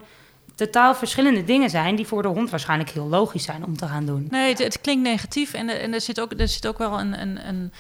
totaal 0.55 0.95
verschillende 0.95 1.43
dingen 1.43 1.69
zijn 1.69 1.95
die 1.95 2.07
voor 2.07 2.21
de 2.21 2.27
hond 2.27 2.49
waarschijnlijk 2.49 2.89
heel 2.89 3.07
logisch 3.07 3.43
zijn 3.43 3.65
om 3.65 3.77
te 3.77 3.87
gaan 3.87 4.05
doen. 4.05 4.27
Nee, 4.29 4.49
het, 4.49 4.57
het 4.57 4.81
klinkt 4.81 5.03
negatief 5.03 5.53
en, 5.53 5.69
en 5.69 5.93
er, 5.93 6.01
zit 6.01 6.19
ook, 6.19 6.31
er 6.37 6.47
zit 6.47 6.67
ook 6.67 6.77
wel 6.77 6.99
een. 6.99 7.21
een, 7.21 7.47
een 7.47 7.71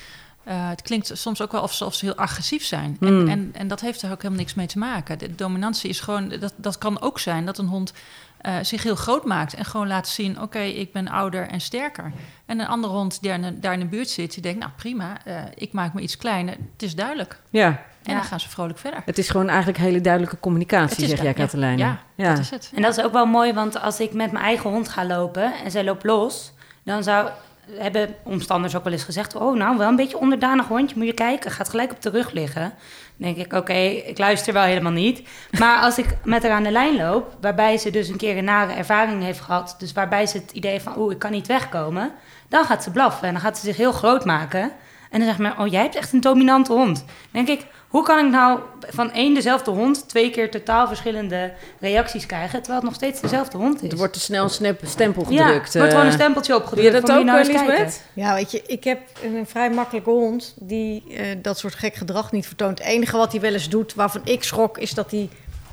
uh, 0.47 0.69
het 0.69 0.81
klinkt 0.81 1.11
soms 1.13 1.41
ook 1.41 1.51
wel 1.51 1.61
of 1.61 1.73
ze, 1.73 1.89
heel 1.99 2.15
agressief 2.15 2.63
zijn. 2.63 2.97
Mm. 2.99 3.07
En, 3.07 3.29
en, 3.29 3.49
en 3.53 3.67
dat 3.67 3.81
heeft 3.81 4.01
er 4.01 4.11
ook 4.11 4.21
helemaal 4.21 4.39
niks 4.39 4.53
mee 4.53 4.67
te 4.67 4.77
maken. 4.77 5.19
De 5.19 5.35
dominantie 5.35 5.89
is 5.89 5.99
gewoon, 5.99 6.29
dat, 6.29 6.53
dat 6.55 6.77
kan 6.77 7.01
ook 7.01 7.19
zijn 7.19 7.45
dat 7.45 7.57
een 7.57 7.67
hond 7.67 7.93
uh, 8.41 8.55
zich 8.61 8.83
heel 8.83 8.95
groot 8.95 9.25
maakt 9.25 9.53
en 9.53 9.65
gewoon 9.65 9.87
laat 9.87 10.07
zien: 10.07 10.41
oké, 10.41 10.59
ik 10.59 10.91
ben 10.91 11.07
ouder 11.07 11.47
en 11.47 11.61
sterker. 11.61 12.11
En 12.45 12.59
een 12.59 12.67
andere 12.67 12.93
hond 12.93 13.21
die 13.21 13.29
daar 13.29 13.39
in, 13.39 13.59
daar 13.59 13.73
in 13.73 13.79
de 13.79 13.85
buurt 13.85 14.09
zit, 14.09 14.33
die 14.33 14.41
denkt: 14.43 14.59
nou 14.59 14.71
prima, 14.75 15.17
uh, 15.27 15.37
ik 15.55 15.73
maak 15.73 15.93
me 15.93 16.01
iets 16.01 16.17
kleiner. 16.17 16.55
Het 16.73 16.81
is 16.83 16.95
duidelijk. 16.95 17.39
Ja, 17.49 17.67
En 17.67 18.11
Ja. 18.11 18.13
dan 18.13 18.23
gaan 18.23 18.39
ze 18.39 18.49
vrolijk 18.49 18.79
verder. 18.79 19.01
Het 19.05 19.17
is 19.17 19.29
gewoon 19.29 19.47
eigenlijk 19.47 19.77
hele 19.77 20.01
duidelijke 20.01 20.39
communicatie, 20.39 21.07
zeg 21.07 21.21
jij. 21.21 21.33
Katelijne. 21.33 21.77
Ja, 21.77 21.99
ja. 22.15 22.29
dat 22.29 22.39
is 22.39 22.49
het. 22.49 22.71
En 22.75 22.81
dat 22.81 22.97
is 22.97 23.03
ook 23.03 23.13
wel 23.13 23.25
mooi, 23.25 23.53
want 23.53 23.81
als 23.81 23.99
ik 23.99 24.13
met 24.13 24.31
mijn 24.31 24.45
eigen 24.45 24.69
hond 24.69 24.89
ga 24.89 25.05
lopen 25.05 25.53
en 25.63 25.71
zij 25.71 25.83
loopt 25.83 26.03
los, 26.03 26.53
dan 26.83 27.03
zou 27.03 27.29
hebben 27.71 28.15
omstanders 28.23 28.75
ook 28.75 28.83
wel 28.83 28.93
eens 28.93 29.03
gezegd: 29.03 29.35
Oh, 29.35 29.55
nou, 29.55 29.77
wel 29.77 29.87
een 29.87 29.95
beetje 29.95 30.17
onderdanig 30.17 30.67
hondje, 30.67 30.95
moet 30.97 31.05
je 31.05 31.13
kijken, 31.13 31.51
gaat 31.51 31.69
gelijk 31.69 31.91
op 31.91 32.01
de 32.01 32.09
rug 32.09 32.31
liggen. 32.31 32.73
Denk 33.15 33.37
ik: 33.37 33.53
Oké, 33.53 33.73
ik 33.73 34.17
luister 34.17 34.53
wel 34.53 34.63
helemaal 34.63 34.91
niet. 34.91 35.27
Maar 35.59 35.81
als 35.81 35.97
ik 35.97 36.17
met 36.23 36.43
haar 36.43 36.51
aan 36.51 36.63
de 36.63 36.71
lijn 36.71 36.95
loop, 36.95 37.37
waarbij 37.41 37.77
ze 37.77 37.89
dus 37.89 38.07
een 38.07 38.17
keer 38.17 38.37
een 38.37 38.43
nare 38.43 38.73
ervaring 38.73 39.23
heeft 39.23 39.39
gehad, 39.39 39.75
dus 39.79 39.93
waarbij 39.93 40.25
ze 40.25 40.37
het 40.37 40.51
idee 40.51 40.81
van: 40.81 40.97
Oeh, 40.97 41.11
ik 41.11 41.19
kan 41.19 41.31
niet 41.31 41.47
wegkomen, 41.47 42.11
dan 42.49 42.65
gaat 42.65 42.83
ze 42.83 42.91
blaffen 42.91 43.27
en 43.27 43.33
dan 43.33 43.43
gaat 43.43 43.57
ze 43.57 43.65
zich 43.65 43.77
heel 43.77 43.91
groot 43.91 44.25
maken. 44.25 44.71
En 45.09 45.19
dan 45.19 45.27
zegt 45.27 45.39
men: 45.39 45.59
Oh, 45.59 45.67
jij 45.67 45.81
hebt 45.81 45.95
echt 45.95 46.13
een 46.13 46.21
dominante 46.21 46.73
hond. 46.73 47.05
Denk 47.31 47.47
ik. 47.47 47.65
Hoe 47.95 48.03
kan 48.03 48.25
ik 48.25 48.31
nou 48.31 48.59
van 48.79 49.11
één 49.11 49.33
dezelfde 49.33 49.71
hond 49.71 50.09
twee 50.09 50.29
keer 50.29 50.51
totaal 50.51 50.87
verschillende 50.87 51.53
reacties 51.79 52.25
krijgen, 52.25 52.57
terwijl 52.61 52.75
het 52.75 52.83
nog 52.83 52.93
steeds 52.93 53.21
dezelfde 53.21 53.57
hond 53.57 53.83
is? 53.83 53.91
Er 53.91 53.97
wordt 53.97 54.13
te 54.13 54.19
snel 54.19 54.43
een 54.43 54.49
snap- 54.49 54.79
stempel 54.83 55.25
ja, 55.29 55.45
gedrukt. 55.45 55.73
er 55.73 55.79
wordt 55.79 55.93
gewoon 55.93 56.05
een 56.05 56.11
eh. 56.11 56.19
stempeltje 56.19 56.55
opgedrukt. 56.55 56.93
Je 56.93 57.01
dat 57.01 57.11
ook, 57.11 57.23
nou 57.23 57.37
Lisbeth? 57.37 57.65
kijken. 57.65 57.93
Ja, 58.13 58.33
weet 58.33 58.51
je, 58.51 58.63
ik 58.67 58.83
heb 58.83 58.99
een 59.23 59.45
vrij 59.47 59.69
makkelijke 59.69 60.09
hond 60.09 60.53
die 60.59 61.03
eh, 61.09 61.25
dat 61.41 61.57
soort 61.57 61.75
gek 61.75 61.95
gedrag 61.95 62.31
niet 62.31 62.47
vertoont. 62.47 62.77
Het 62.77 62.87
enige 62.87 63.17
wat 63.17 63.31
hij 63.31 63.41
wel 63.41 63.53
eens 63.53 63.69
doet, 63.69 63.93
waarvan 63.93 64.21
ik 64.23 64.43
schrok, 64.43 64.77
is 64.77 64.93
dat 64.93 65.11
hij 65.11 65.29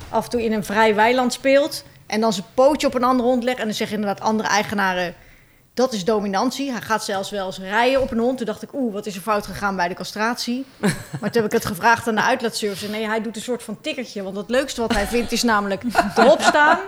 af 0.09 0.23
en 0.23 0.29
toe 0.29 0.43
in 0.43 0.53
een 0.53 0.65
vrij 0.65 0.95
weiland 0.95 1.33
speelt. 1.33 1.83
En 2.05 2.21
dan 2.21 2.33
zijn 2.33 2.45
pootje 2.53 2.87
op 2.87 2.93
een 2.93 3.03
andere 3.03 3.29
hond 3.29 3.43
legt. 3.43 3.59
En 3.59 3.65
dan 3.65 3.73
zeggen 3.73 3.97
inderdaad 3.97 4.25
andere 4.25 4.49
eigenaren, 4.49 5.15
dat 5.73 5.93
is 5.93 6.05
dominantie. 6.05 6.71
Hij 6.71 6.81
gaat 6.81 7.03
zelfs 7.03 7.29
wel 7.29 7.45
eens 7.45 7.59
rijden 7.59 8.01
op 8.01 8.11
een 8.11 8.17
hond. 8.17 8.37
Toen 8.37 8.45
dacht 8.45 8.61
ik, 8.61 8.73
oeh, 8.73 8.93
wat 8.93 9.05
is 9.05 9.15
er 9.15 9.21
fout 9.21 9.45
gegaan 9.45 9.75
bij 9.75 9.87
de 9.87 9.93
castratie? 9.93 10.65
Maar 11.21 11.31
toen 11.31 11.41
heb 11.41 11.45
ik 11.51 11.57
het 11.57 11.65
gevraagd 11.65 12.07
aan 12.07 12.15
de 12.15 12.21
uitlaatservice. 12.23 12.89
Nee, 12.89 13.07
hij 13.07 13.21
doet 13.21 13.35
een 13.35 13.41
soort 13.41 13.63
van 13.63 13.77
tikkertje. 13.81 14.23
Want 14.23 14.37
het 14.37 14.49
leukste 14.49 14.81
wat 14.81 14.93
hij 14.93 15.05
vindt 15.07 15.31
is 15.31 15.43
namelijk 15.43 15.83
erop 16.15 16.41
staan. 16.41 16.79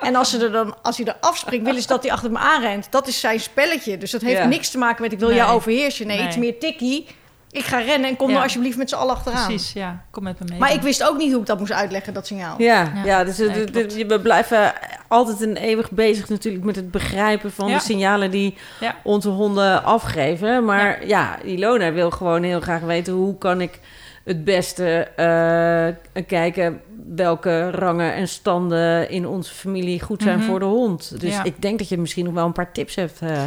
En 0.00 0.16
als, 0.16 0.30
ze 0.30 0.38
er 0.44 0.52
dan, 0.52 0.74
als 0.82 0.96
hij 0.96 1.06
er 1.06 1.16
afspringt, 1.20 1.64
willen 1.66 1.80
ze 1.82 1.88
dat 1.88 2.02
hij 2.02 2.12
achter 2.12 2.30
me 2.30 2.38
aanrent. 2.38 2.86
Dat 2.90 3.06
is 3.06 3.20
zijn 3.20 3.40
spelletje. 3.40 3.98
Dus 3.98 4.10
dat 4.10 4.20
heeft 4.20 4.38
Ja. 4.38 4.44
niks 4.46 4.70
te 4.70 4.78
maken 4.78 5.02
met 5.02 5.12
ik 5.12 5.18
wil 5.18 5.28
Nee. 5.28 5.36
jou 5.36 5.54
overheersen. 5.54 6.06
Nee, 6.06 6.16
Nee. 6.18 6.26
iets 6.26 6.36
meer 6.36 6.58
tikkie. 6.58 7.06
Ik 7.50 7.64
ga 7.64 7.78
rennen 7.78 8.10
en 8.10 8.16
kom 8.16 8.30
Ja. 8.30 8.36
er 8.36 8.42
alsjeblieft 8.42 8.76
met 8.76 8.88
z'n 8.88 8.94
allen 8.94 9.14
achteraan. 9.14 9.46
Precies, 9.46 9.72
ja. 9.72 10.04
Kom 10.10 10.22
met 10.22 10.38
me 10.40 10.46
mee. 10.50 10.58
Maar 10.58 10.72
ik 10.72 10.80
wist 10.82 11.02
ook 11.08 11.16
niet 11.16 11.30
hoe 11.32 11.40
ik 11.40 11.46
dat 11.46 11.58
moest 11.58 11.72
uitleggen, 11.72 12.14
dat 12.14 12.26
signaal. 12.26 12.54
Ja, 12.62 12.82
Ja. 12.94 13.04
ja. 13.04 13.24
dus 13.24 13.38
Nee, 13.38 14.06
we 14.06 14.20
blijven 14.20 14.72
altijd 15.08 15.42
en 15.42 15.56
eeuwig 15.56 15.90
bezig 15.90 16.28
natuurlijk 16.28 16.64
met 16.64 16.76
het 16.76 16.90
begrijpen 16.90 17.52
van 17.52 17.68
Ja. 17.68 17.76
de 17.78 17.84
signalen 17.84 18.30
die 18.30 18.54
Ja. 18.80 18.96
onze 19.02 19.28
honden 19.28 19.84
afgeven. 19.84 20.64
Maar 20.64 21.06
ja. 21.06 21.42
Ilona 21.42 21.92
wil 21.92 22.10
gewoon 22.10 22.42
heel 22.42 22.60
graag 22.60 22.80
weten 22.80 23.12
hoe 23.12 23.38
kan 23.38 23.60
ik 23.60 23.80
het 24.24 24.44
beste 24.44 24.84
eh, 25.16 26.22
kijken 26.26 26.80
welke 27.14 27.70
rangen 27.70 28.14
en 28.14 28.28
standen 28.28 29.10
in 29.10 29.26
onze 29.26 29.54
familie 29.54 30.00
goed 30.00 30.22
zijn 30.22 30.38
Mhm. 30.38 30.46
voor 30.46 30.58
de 30.58 30.64
hond. 30.64 31.20
Dus 31.20 31.32
Ja. 31.32 31.44
ik 31.44 31.62
denk 31.62 31.78
dat 31.78 31.88
je 31.88 31.98
misschien 31.98 32.24
nog 32.24 32.34
wel 32.34 32.46
een 32.46 32.52
paar 32.52 32.72
tips 32.72 32.94
hebt, 32.94 33.18
eh 33.20 33.28
Ja, 33.28 33.46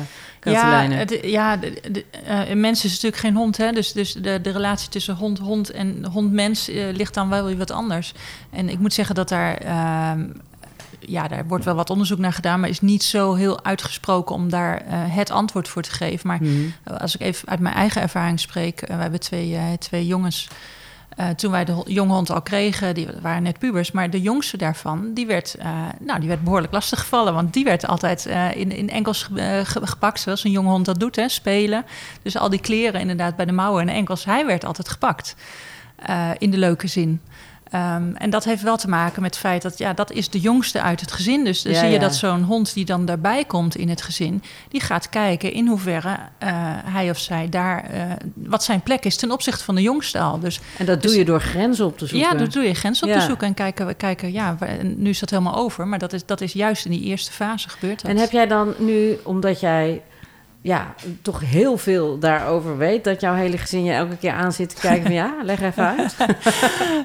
Katelijne. 0.53 0.95
het, 0.95 1.19
ja 1.21 1.57
de, 1.57 1.73
de, 1.91 2.05
eh, 2.25 2.49
een 2.49 2.59
mens 2.59 2.85
is 2.85 2.91
natuurlijk 2.91 3.21
geen 3.21 3.35
hond. 3.35 3.57
Hè? 3.57 3.71
Dus, 3.71 3.91
dus 3.93 4.13
de, 4.13 4.41
de 4.41 4.49
relatie 4.51 4.89
tussen 4.89 5.15
hond, 5.15 5.39
hond 5.39 5.71
en 5.71 6.05
hond-mens 6.11 6.69
ligt 6.93 7.13
dan 7.13 7.29
wel 7.29 7.45
weer 7.45 7.57
wat 7.57 7.71
anders. 7.71 8.13
En 8.51 8.69
ik 8.69 8.79
moet 8.79 8.93
zeggen 8.93 9.15
dat 9.15 9.29
daar... 9.29 9.57
ja, 10.99 11.27
daar 11.27 11.47
wordt 11.47 11.65
wel 11.65 11.75
wat 11.75 11.89
onderzoek 11.89 12.19
naar 12.19 12.33
gedaan, 12.33 12.59
maar 12.59 12.69
is 12.69 12.81
niet 12.81 13.03
zo 13.03 13.33
heel 13.33 13.63
uitgesproken 13.63 14.35
om 14.35 14.49
daar 14.49 14.77
eh, 14.81 14.85
het 15.15 15.31
antwoord 15.31 15.67
voor 15.67 15.81
te 15.81 15.91
geven. 15.91 16.27
Maar 16.27 16.39
Mhm. 16.43 16.97
als 16.97 17.15
ik 17.15 17.21
even 17.21 17.47
uit 17.49 17.59
mijn 17.59 17.75
eigen 17.75 18.01
ervaring 18.01 18.39
spreek, 18.39 18.81
eh, 18.81 18.95
we 18.95 19.01
hebben 19.01 19.19
twee, 19.19 19.55
eh, 19.55 19.63
twee 19.79 20.07
jongens. 20.07 20.47
eh, 21.15 21.29
toen 21.29 21.51
wij 21.51 21.65
de 21.65 21.71
ho- 21.71 21.83
jonge 21.87 22.13
hond 22.13 22.29
al 22.29 22.41
kregen, 22.41 22.93
die 22.95 23.07
waren 23.21 23.43
net 23.43 23.59
pubers, 23.59 23.91
maar 23.91 24.09
de 24.09 24.21
jongste 24.21 24.57
daarvan, 24.57 25.13
die 25.13 25.25
werd, 25.25 25.55
eh, 25.55 25.71
nou, 25.99 26.19
die 26.19 26.27
werd 26.29 26.43
behoorlijk 26.43 26.73
lastig 26.73 26.99
gevallen, 26.99 27.33
want 27.33 27.53
die 27.53 27.63
werd 27.63 27.87
altijd 27.87 28.25
eh, 28.25 28.55
in, 28.55 28.71
in 28.71 28.89
enkels 28.89 29.23
ge- 29.23 29.39
eh, 29.41 29.65
ge- 29.65 29.87
gepakt, 29.87 30.19
zoals 30.19 30.43
een 30.43 30.51
jonge 30.51 30.69
hond 30.69 30.85
dat 30.85 30.99
doet, 30.99 31.15
hè, 31.15 31.29
spelen. 31.29 31.85
Dus 32.21 32.37
al 32.37 32.49
die 32.49 32.59
kleren 32.59 33.01
inderdaad 33.01 33.35
bij 33.35 33.45
de 33.45 33.51
mouwen 33.51 33.81
en 33.81 33.87
de 33.87 33.93
enkels, 33.93 34.25
hij 34.25 34.45
werd 34.45 34.65
altijd 34.65 34.89
gepakt, 34.89 35.35
eh, 35.95 36.29
in 36.37 36.49
de 36.51 36.57
leuke 36.57 36.87
zin. 36.87 37.21
Ehm, 37.69 38.15
en 38.15 38.29
dat 38.29 38.43
heeft 38.43 38.61
wel 38.61 38.77
te 38.77 38.89
maken 38.89 39.21
met 39.21 39.31
het 39.31 39.39
feit 39.39 39.61
dat 39.61 39.77
ja, 39.77 39.93
dat 39.93 40.11
is 40.11 40.29
de 40.29 40.39
jongste 40.39 40.81
uit 40.81 41.01
het 41.01 41.11
gezin. 41.11 41.43
Dus 41.43 41.61
dan 41.61 41.71
Ja, 41.73 41.79
zie 41.79 41.87
je 41.87 41.93
ja. 41.93 41.99
dat 41.99 42.15
zo'n 42.15 42.43
hond 42.43 42.73
die 42.73 42.85
dan 42.85 43.05
daarbij 43.05 43.45
komt 43.45 43.75
in 43.75 43.89
het 43.89 44.01
gezin, 44.01 44.43
die 44.69 44.81
gaat 44.81 45.09
kijken 45.09 45.53
in 45.53 45.67
hoeverre 45.67 46.17
eh, 46.37 46.49
hij 46.83 47.09
of 47.09 47.17
zij 47.17 47.49
daar, 47.49 47.83
eh, 47.83 48.01
wat 48.33 48.63
zijn 48.63 48.81
plek 48.81 49.05
is 49.05 49.15
ten 49.17 49.31
opzichte 49.31 49.63
van 49.63 49.75
de 49.75 49.81
jongste 49.81 50.19
al. 50.19 50.39
Dus 50.39 50.59
En 50.77 50.85
dat 50.85 51.01
doe 51.01 51.17
je 51.17 51.25
door 51.25 51.41
grenzen 51.41 51.85
op 51.85 51.97
te 51.97 52.05
zoeken. 52.05 52.29
ja, 52.31 52.35
dat 52.37 52.51
doe 52.53 52.63
je 52.63 52.73
grens 52.73 53.03
op 53.03 53.09
Ja. 53.09 53.19
te 53.19 53.25
zoeken 53.25 53.47
en 53.47 53.53
kijken, 53.53 53.95
kijken 53.97 54.31
ja, 54.31 54.57
nu 54.95 55.09
is 55.09 55.19
dat 55.19 55.29
helemaal 55.29 55.55
over, 55.55 55.87
maar 55.87 55.99
dat 55.99 56.13
is, 56.13 56.25
dat 56.25 56.41
is 56.41 56.53
juist 56.53 56.85
in 56.85 56.91
die 56.91 57.01
eerste 57.03 57.31
fase 57.31 57.69
gebeurd. 57.69 58.01
Dat. 58.01 58.11
En 58.11 58.17
heb 58.17 58.31
jij 58.31 58.47
dan 58.47 58.73
nu, 58.77 59.17
omdat 59.23 59.59
jij 59.59 60.01
ja, 60.61 60.93
toch 61.21 61.39
heel 61.45 61.77
veel 61.77 62.19
daarover 62.19 62.77
weet, 62.77 63.03
dat 63.03 63.21
jouw 63.21 63.33
hele 63.33 63.57
gezin 63.57 63.83
je 63.83 63.91
elke 63.93 64.17
keer 64.17 64.31
aan 64.31 64.51
zit 64.51 64.75
te 64.75 64.81
kijken 64.81 65.03
van 65.03 65.13
ja, 65.13 65.33
leg 65.43 65.61
even 65.61 65.85
uit. 65.97 66.15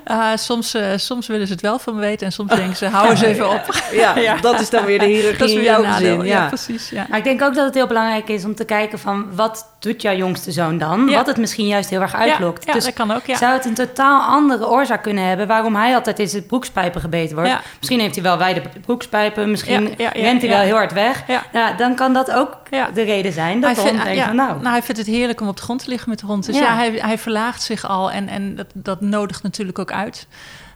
Ah, 0.04 0.36
soms, 0.36 0.74
eh, 0.74 0.86
soms 0.96 1.26
willen 1.26 1.46
ze 1.46 1.52
het 1.52 1.62
wel 1.62 1.78
van 1.78 1.94
me 1.94 2.00
weten 2.00 2.26
en 2.26 2.32
soms 2.32 2.54
denken 2.54 2.76
ze, 2.76 2.86
hou 2.86 3.10
eens 3.10 3.20
even 3.22 3.50
op. 3.50 3.82
Ja, 3.92 4.16
Ja. 4.18 4.36
dat 4.36 4.60
is 4.60 4.70
dan 4.70 4.84
weer 4.84 4.98
de 4.98 5.04
hiërarchie 5.14 5.38
Dat 5.38 5.48
is 5.48 5.54
in 5.54 5.62
jouw 5.62 5.82
gezin. 5.84 6.16
Ja, 6.18 6.24
Ja. 6.24 6.46
precies. 6.48 6.90
Ja. 6.90 7.06
Maar 7.08 7.18
ik 7.18 7.24
denk 7.24 7.42
ook 7.42 7.54
dat 7.54 7.64
het 7.64 7.74
heel 7.74 7.86
belangrijk 7.86 8.28
is 8.28 8.44
om 8.44 8.54
te 8.54 8.64
kijken 8.64 8.98
van 8.98 9.34
wat 9.34 9.66
doet 9.84 10.02
jouw 10.02 10.14
jongste 10.14 10.52
zoon 10.52 10.78
dan? 10.78 11.06
Ja. 11.08 11.16
Wat 11.16 11.26
het 11.26 11.36
misschien 11.36 11.66
juist 11.66 11.90
heel 11.90 12.00
erg 12.00 12.14
uitlokt. 12.14 12.64
Ja, 12.64 12.72
dus 12.72 12.84
dat 12.84 12.94
kan 12.94 13.10
ook, 13.10 13.26
ja. 13.26 13.36
zou 13.36 13.52
het 13.52 13.64
een 13.64 13.74
totaal 13.74 14.20
andere 14.22 14.68
oorzaak 14.68 15.02
kunnen 15.02 15.24
hebben 15.24 15.46
waarom 15.46 15.76
hij 15.76 15.94
altijd 15.94 16.18
in 16.18 16.28
zijn 16.28 16.46
broekspijpen 16.46 17.00
gebeten 17.00 17.36
wordt? 17.36 17.52
Misschien 17.78 18.00
heeft 18.00 18.14
hij 18.14 18.24
wel 18.24 18.38
wijde 18.38 18.62
broekspijpen, 18.80 19.50
misschien 19.50 19.94
rent 20.12 20.40
hij 20.42 20.50
wel 20.50 20.60
heel 20.60 20.76
hard 20.76 20.92
weg. 20.92 21.22
Ja. 21.26 21.42
Ja, 21.52 21.72
dan 21.72 21.94
kan 21.94 22.12
dat 22.12 22.30
ook 22.32 22.56
Ja. 22.70 22.88
de 22.94 23.02
reden 23.02 23.32
zijn 23.32 23.60
dat 23.60 23.64
hij 23.64 23.74
de 23.74 23.80
vindt- 23.80 23.96
hond 23.96 24.04
denkt 24.04 24.20
ja, 24.20 24.26
van 24.26 24.36
nou... 24.62 24.66
hij 24.74 24.82
vindt 24.82 25.00
het 25.00 25.10
heerlijk 25.10 25.40
om 25.40 25.48
op 25.48 25.56
de 25.56 25.62
grond 25.62 25.82
te 25.84 25.88
liggen 25.88 26.10
met 26.10 26.18
de 26.18 26.26
hond. 26.26 26.46
Dus 26.46 26.56
Ja. 26.56 26.62
ja, 26.62 26.74
hij, 26.74 26.92
hij 26.96 27.18
verlaagt 27.18 27.62
zich 27.62 27.88
al 27.88 28.10
en, 28.10 28.28
en 28.28 28.54
dat, 28.56 28.66
dat 28.74 29.00
nodigt 29.00 29.42
natuurlijk 29.42 29.78
ook 29.78 29.92
uit 29.92 30.26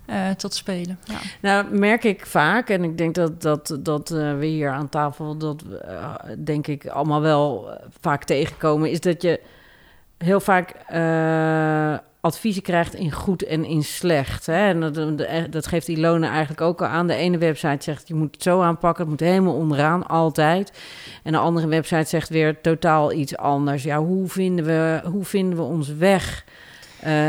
eh, 0.09 0.31
tot 0.31 0.55
spelen. 0.55 0.99
Ja. 1.05 1.19
Nou, 1.41 1.79
merk 1.79 2.05
ik 2.05 2.27
vaak, 2.27 2.69
en 2.69 2.85
ik 2.85 2.99
denk 2.99 3.15
dat, 3.15 3.43
dat, 3.43 3.79
dat 3.81 4.11
eh, 4.11 4.39
we 4.39 4.47
hier 4.47 4.71
aan 4.71 4.89
tafel, 4.89 5.37
dat 5.37 5.63
eh, 5.83 6.15
denk 6.39 6.67
ik 6.67 6.87
allemaal 6.87 7.21
wel 7.21 7.71
vaak 8.01 8.25
tegenkomen, 8.25 8.91
is 8.91 9.01
dat 9.01 9.23
je 9.23 9.41
heel 10.19 10.41
vaak 10.41 10.75
adviezen 12.21 12.63
krijgt 12.63 12.95
in 12.95 13.13
goed 13.13 13.43
en 13.45 13.65
in 13.65 13.83
slecht. 13.85 14.47
Hè? 14.47 14.69
En 14.69 14.81
dat, 14.81 14.95
dat- 15.51 15.67
geeft 15.67 15.89
Ilona 15.89 16.29
eigenlijk 16.31 16.61
ook 16.61 16.81
al 16.83 16.87
aan. 16.87 17.07
De 17.07 17.15
ene 17.15 17.39
website 17.39 17.83
zegt, 17.85 18.09
je 18.09 18.15
moet 18.15 18.35
het 18.35 18.43
zo 18.43 18.61
aanpakken, 18.61 19.01
het 19.03 19.11
moet 19.11 19.29
helemaal 19.29 19.55
onderaan, 19.55 20.07
altijd. 20.07 20.73
En 21.23 21.33
de 21.33 21.39
andere 21.39 21.67
website 21.67 22.09
zegt 22.09 22.29
weer 22.29 22.61
totaal 22.61 23.13
iets 23.13 23.37
anders. 23.37 23.83
Ja, 23.83 23.99
hoe 23.99 24.29
vinden 24.29 24.65
we, 24.65 25.01
hoe 25.05 25.25
vinden 25.25 25.59
we 25.59 25.65
ons 25.65 25.89
weg 25.89 26.45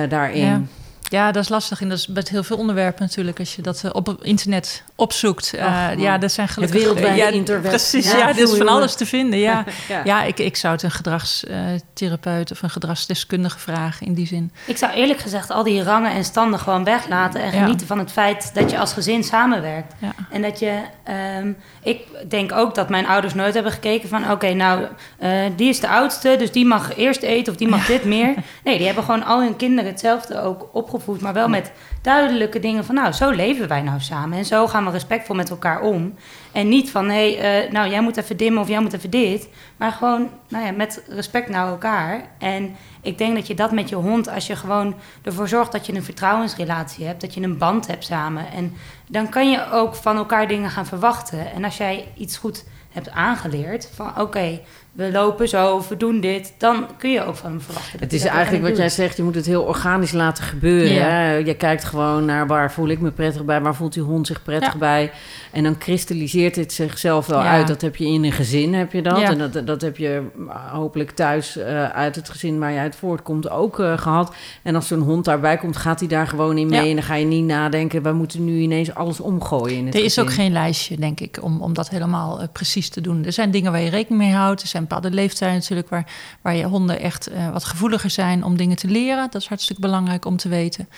daarin? 0.09 0.45
Ja. 0.45 0.62
Ja, 1.10 1.32
dat 1.32 1.44
is 1.44 1.50
lastig. 1.50 1.82
En 1.82 1.89
dat 1.89 1.98
is 1.98 2.08
met 2.08 2.30
heel 2.30 2.44
veel 2.44 2.58
onderwerpen 2.58 3.04
natuurlijk. 3.04 3.39
Als 3.39 3.56
je 3.56 3.62
dat 3.62 3.84
eh, 3.84 3.92
op 3.94 4.18
internet 4.22 4.84
opzoekt. 4.96 5.54
Eh, 5.54 5.88
ja, 5.98 6.18
dat 6.18 6.32
zijn 6.32 6.48
gelukkig... 6.48 6.80
wereldwijde 6.80 7.44
ja. 7.46 7.60
Precies, 7.60 8.12
Ja, 8.12 8.18
ja, 8.18 8.36
is 8.36 8.54
van 8.54 8.68
alles 8.68 8.96
te 8.96 9.06
vinden. 9.06 9.39
Ja, 9.39 9.66
Ja. 9.88 10.01
ja 10.04 10.24
ik, 10.24 10.39
ik 10.39 10.56
zou 10.56 10.74
het 10.74 10.84
een 10.84 10.92
gedragstherapeut 10.92 12.51
of 12.51 12.62
een 12.62 12.70
gedragsdeskundige 12.70 13.60
vragen 13.60 14.06
in 14.06 14.13
die 14.13 14.28
zin. 14.28 14.51
Ik 14.66 14.78
zou 14.78 14.94
eerlijk 14.94 15.20
gezegd 15.20 15.51
al 15.51 15.63
die 15.63 15.84
rangen 15.84 16.12
en 16.12 16.24
standen 16.24 16.60
gewoon 16.60 16.84
weglaten 16.84 17.42
en 17.42 17.51
genieten 17.51 17.88
van 17.88 18.00
het 18.00 18.12
feit 18.12 18.51
dat 18.54 18.72
je 18.72 18.80
als 18.80 18.94
gezin 18.94 19.24
samenwerkt. 19.24 19.94
En 20.32 20.42
dat 20.42 20.60
je, 20.60 20.80
ehm, 21.04 21.51
ik 21.84 22.01
denk 22.28 22.51
ook 22.51 22.75
dat 22.75 22.89
mijn 22.89 23.08
ouders 23.08 23.34
nooit 23.34 23.54
hebben 23.54 23.72
gekeken 23.72 24.10
van, 24.10 24.32
oké, 24.32 24.54
nou, 24.54 24.86
eh, 25.18 25.32
die 25.56 25.70
is 25.70 25.80
de 25.80 25.89
oudste, 25.89 26.36
dus 26.38 26.51
die 26.51 26.66
mag 26.66 26.96
eerst 26.98 27.22
eten 27.22 27.54
of 27.54 27.60
die 27.60 27.68
mag 27.68 27.86
dit 27.86 28.04
meer. 28.04 28.34
Nee, 28.63 28.78
die 28.78 28.86
hebben 28.86 29.04
gewoon 29.04 29.25
al 29.25 29.42
hun 29.42 29.56
kinderen 29.56 29.89
hetzelfde 29.89 30.42
ook 30.42 30.70
opgevoed, 30.72 30.99
maar 31.22 31.34
wel 31.34 31.48
met 31.48 31.72
duidelijke 32.01 32.60
dingen 32.60 32.86
van, 32.86 32.96
nou, 32.96 33.12
zo 33.12 33.29
leven 33.29 33.68
wij 33.68 33.82
nou 33.82 34.00
samen 34.00 34.38
en 34.38 34.46
zo 34.46 34.68
gaan 34.68 34.86
we 34.86 34.91
respectvol 34.91 35.36
met 35.36 35.50
elkaar 35.50 35.82
om. 35.82 36.13
En 36.51 36.68
niet 36.68 36.91
van, 36.91 37.10
hé, 37.10 37.34
hey, 37.34 37.63
eh, 37.65 37.72
nou, 37.72 37.89
jij 37.89 38.01
moet 38.01 38.18
even 38.18 38.38
dimmen 38.38 38.62
of 38.62 38.68
jij 38.68 38.79
moet 38.79 38.94
even 38.94 39.10
dit, 39.10 39.50
maar 39.77 39.91
gewoon, 39.91 40.29
nou 40.48 40.65
ja, 40.65 40.72
met 40.72 41.03
respect 41.08 41.50
naar 41.50 41.68
elkaar. 41.68 42.22
En 42.38 42.75
ik 43.01 43.18
denk 43.18 43.36
dat 43.36 43.48
je 43.48 43.53
dat 43.56 43.72
met 43.72 43.89
je 43.89 43.96
hond, 43.96 44.29
als 44.29 44.48
je 44.48 44.56
gewoon 44.56 44.96
ervoor 45.22 45.48
zorgt 45.48 45.72
dat 45.72 45.86
je 45.86 45.96
een 45.96 46.03
vertrouwensrelatie 46.03 47.06
hebt, 47.06 47.22
dat 47.22 47.34
je 47.34 47.41
een 47.41 47.58
band 47.58 47.88
hebt 47.88 48.06
samen. 48.06 48.51
En 48.51 48.74
dan 49.08 49.29
kan 49.29 49.50
je 49.50 49.72
ook 49.72 49.96
van 49.96 50.18
elkaar 50.18 50.48
dingen 50.48 50.70
gaan 50.70 50.86
verwachten. 50.86 51.51
En 51.51 51.63
als 51.63 51.77
jij 51.77 52.08
iets 52.15 52.38
goed 52.38 52.56
hebt 52.56 52.77
hebt 52.91 53.10
aangeleerd 53.10 53.89
van 53.94 54.20
oké, 54.20 54.60
we 54.91 55.12
lopen 55.12 55.48
zo 55.48 55.75
of 55.75 55.88
we 55.88 55.98
doen 55.98 56.19
dit, 56.19 56.53
dan 56.58 56.86
kun 56.98 57.12
je 57.12 57.24
ook 57.25 57.36
van 57.36 57.50
hem 57.50 57.62
verwachten. 57.62 58.00
Het 58.00 58.13
is 58.13 58.25
eigenlijk 58.25 58.62
wat 58.62 58.69
doet. 58.72 58.79
jij 58.79 58.89
zegt, 58.89 59.17
je 59.17 59.24
moet 59.24 59.36
het 59.36 59.46
heel 59.46 59.62
organisch 59.63 60.12
laten 60.12 60.43
gebeuren. 60.43 61.03
Hè? 61.12 61.34
Je 61.36 61.53
kijkt 61.53 61.84
gewoon 61.84 62.25
naar 62.25 62.48
waar 62.48 62.72
voel 62.72 62.88
ik 62.88 63.00
me 63.00 63.12
prettig 63.12 63.46
bij, 63.46 63.62
waar 63.62 63.75
voelt 63.75 63.93
die 63.93 64.03
hond 64.03 64.27
zich 64.27 64.43
prettig 64.43 64.72
Ja. 64.74 64.77
bij. 64.79 65.12
En 65.51 65.63
dan 65.63 65.77
kristalliseert 65.77 66.55
het 66.55 66.74
zichzelf 66.74 67.25
wel 67.27 67.39
Ja. 67.41 67.50
uit. 67.50 67.67
Dat 67.67 67.81
heb 67.81 67.96
je 67.96 68.05
in 68.05 68.24
een 68.24 68.31
gezin, 68.31 68.74
heb 68.74 68.91
je 68.91 69.01
dat. 69.01 69.19
Ja. 69.19 69.29
En 69.29 69.38
dat, 69.51 69.67
dat 69.67 69.81
heb 69.81 69.98
je 69.98 70.22
uh, 70.39 70.50
hopelijk 70.72 71.12
thuis 71.12 71.58
uh, 71.58 71.89
uit 71.89 72.15
het 72.15 72.29
gezin 72.29 72.60
waar 72.60 72.72
je 72.72 72.79
uit 72.79 72.96
voortkomt 72.96 73.50
ook 73.50 73.79
uh, 73.79 73.98
gehad. 73.98 74.34
En 74.63 74.75
als 74.75 74.88
zo'n 74.88 75.00
hond 75.01 75.25
daarbij 75.25 75.58
komt, 75.58 75.77
gaat 75.77 76.00
hij 76.00 76.10
daar 76.10 76.27
gewoon 76.27 76.58
in 76.58 76.67
mee. 76.69 76.81
Ja. 76.84 76.89
En 76.89 76.96
dan 76.96 77.03
ga 77.03 77.15
je 77.15 77.25
niet 77.25 77.46
nadenken, 77.46 78.03
we 78.03 78.12
moeten 78.12 78.46
nu 78.46 78.58
ineens 78.60 78.93
alles 78.93 79.19
omgooien 79.19 79.77
in 79.77 79.86
het 79.86 79.96
Er 79.96 80.00
is 80.03 80.05
gezin. 80.13 80.24
ook 80.24 80.34
geen 80.34 80.51
lijstje, 80.51 80.98
denk 80.98 81.19
ik, 81.19 81.39
om, 81.41 81.62
om 81.62 81.74
dat 81.74 81.89
helemaal 81.89 82.41
uh, 82.41 82.48
precies 82.51 82.89
te 82.89 83.01
doen. 83.01 83.25
Er 83.25 83.34
zijn 83.34 83.51
dingen 83.51 83.72
waar 83.72 83.81
je 83.81 83.89
rekening 83.89 84.22
mee 84.22 84.34
houdt. 84.34 84.62
Er 84.62 84.67
zijn 84.67 84.78
bepaalde 84.81 85.12
leeftijden 85.12 85.57
natuurlijk 85.57 85.89
waar, 85.89 86.05
waar 86.41 86.55
je 86.55 86.63
honden 86.63 87.00
echt 87.00 87.31
uh, 87.31 87.51
wat 87.51 87.63
gevoeliger 87.63 88.09
zijn 88.09 88.43
om 88.43 88.57
dingen 88.57 88.75
te 88.75 88.88
leren. 88.88 89.29
Dat 89.31 89.41
is 89.41 89.48
hartstikke 89.48 89.81
belangrijk 89.81 90.25
om 90.25 90.38
te 90.38 90.50
weten. 90.50 90.89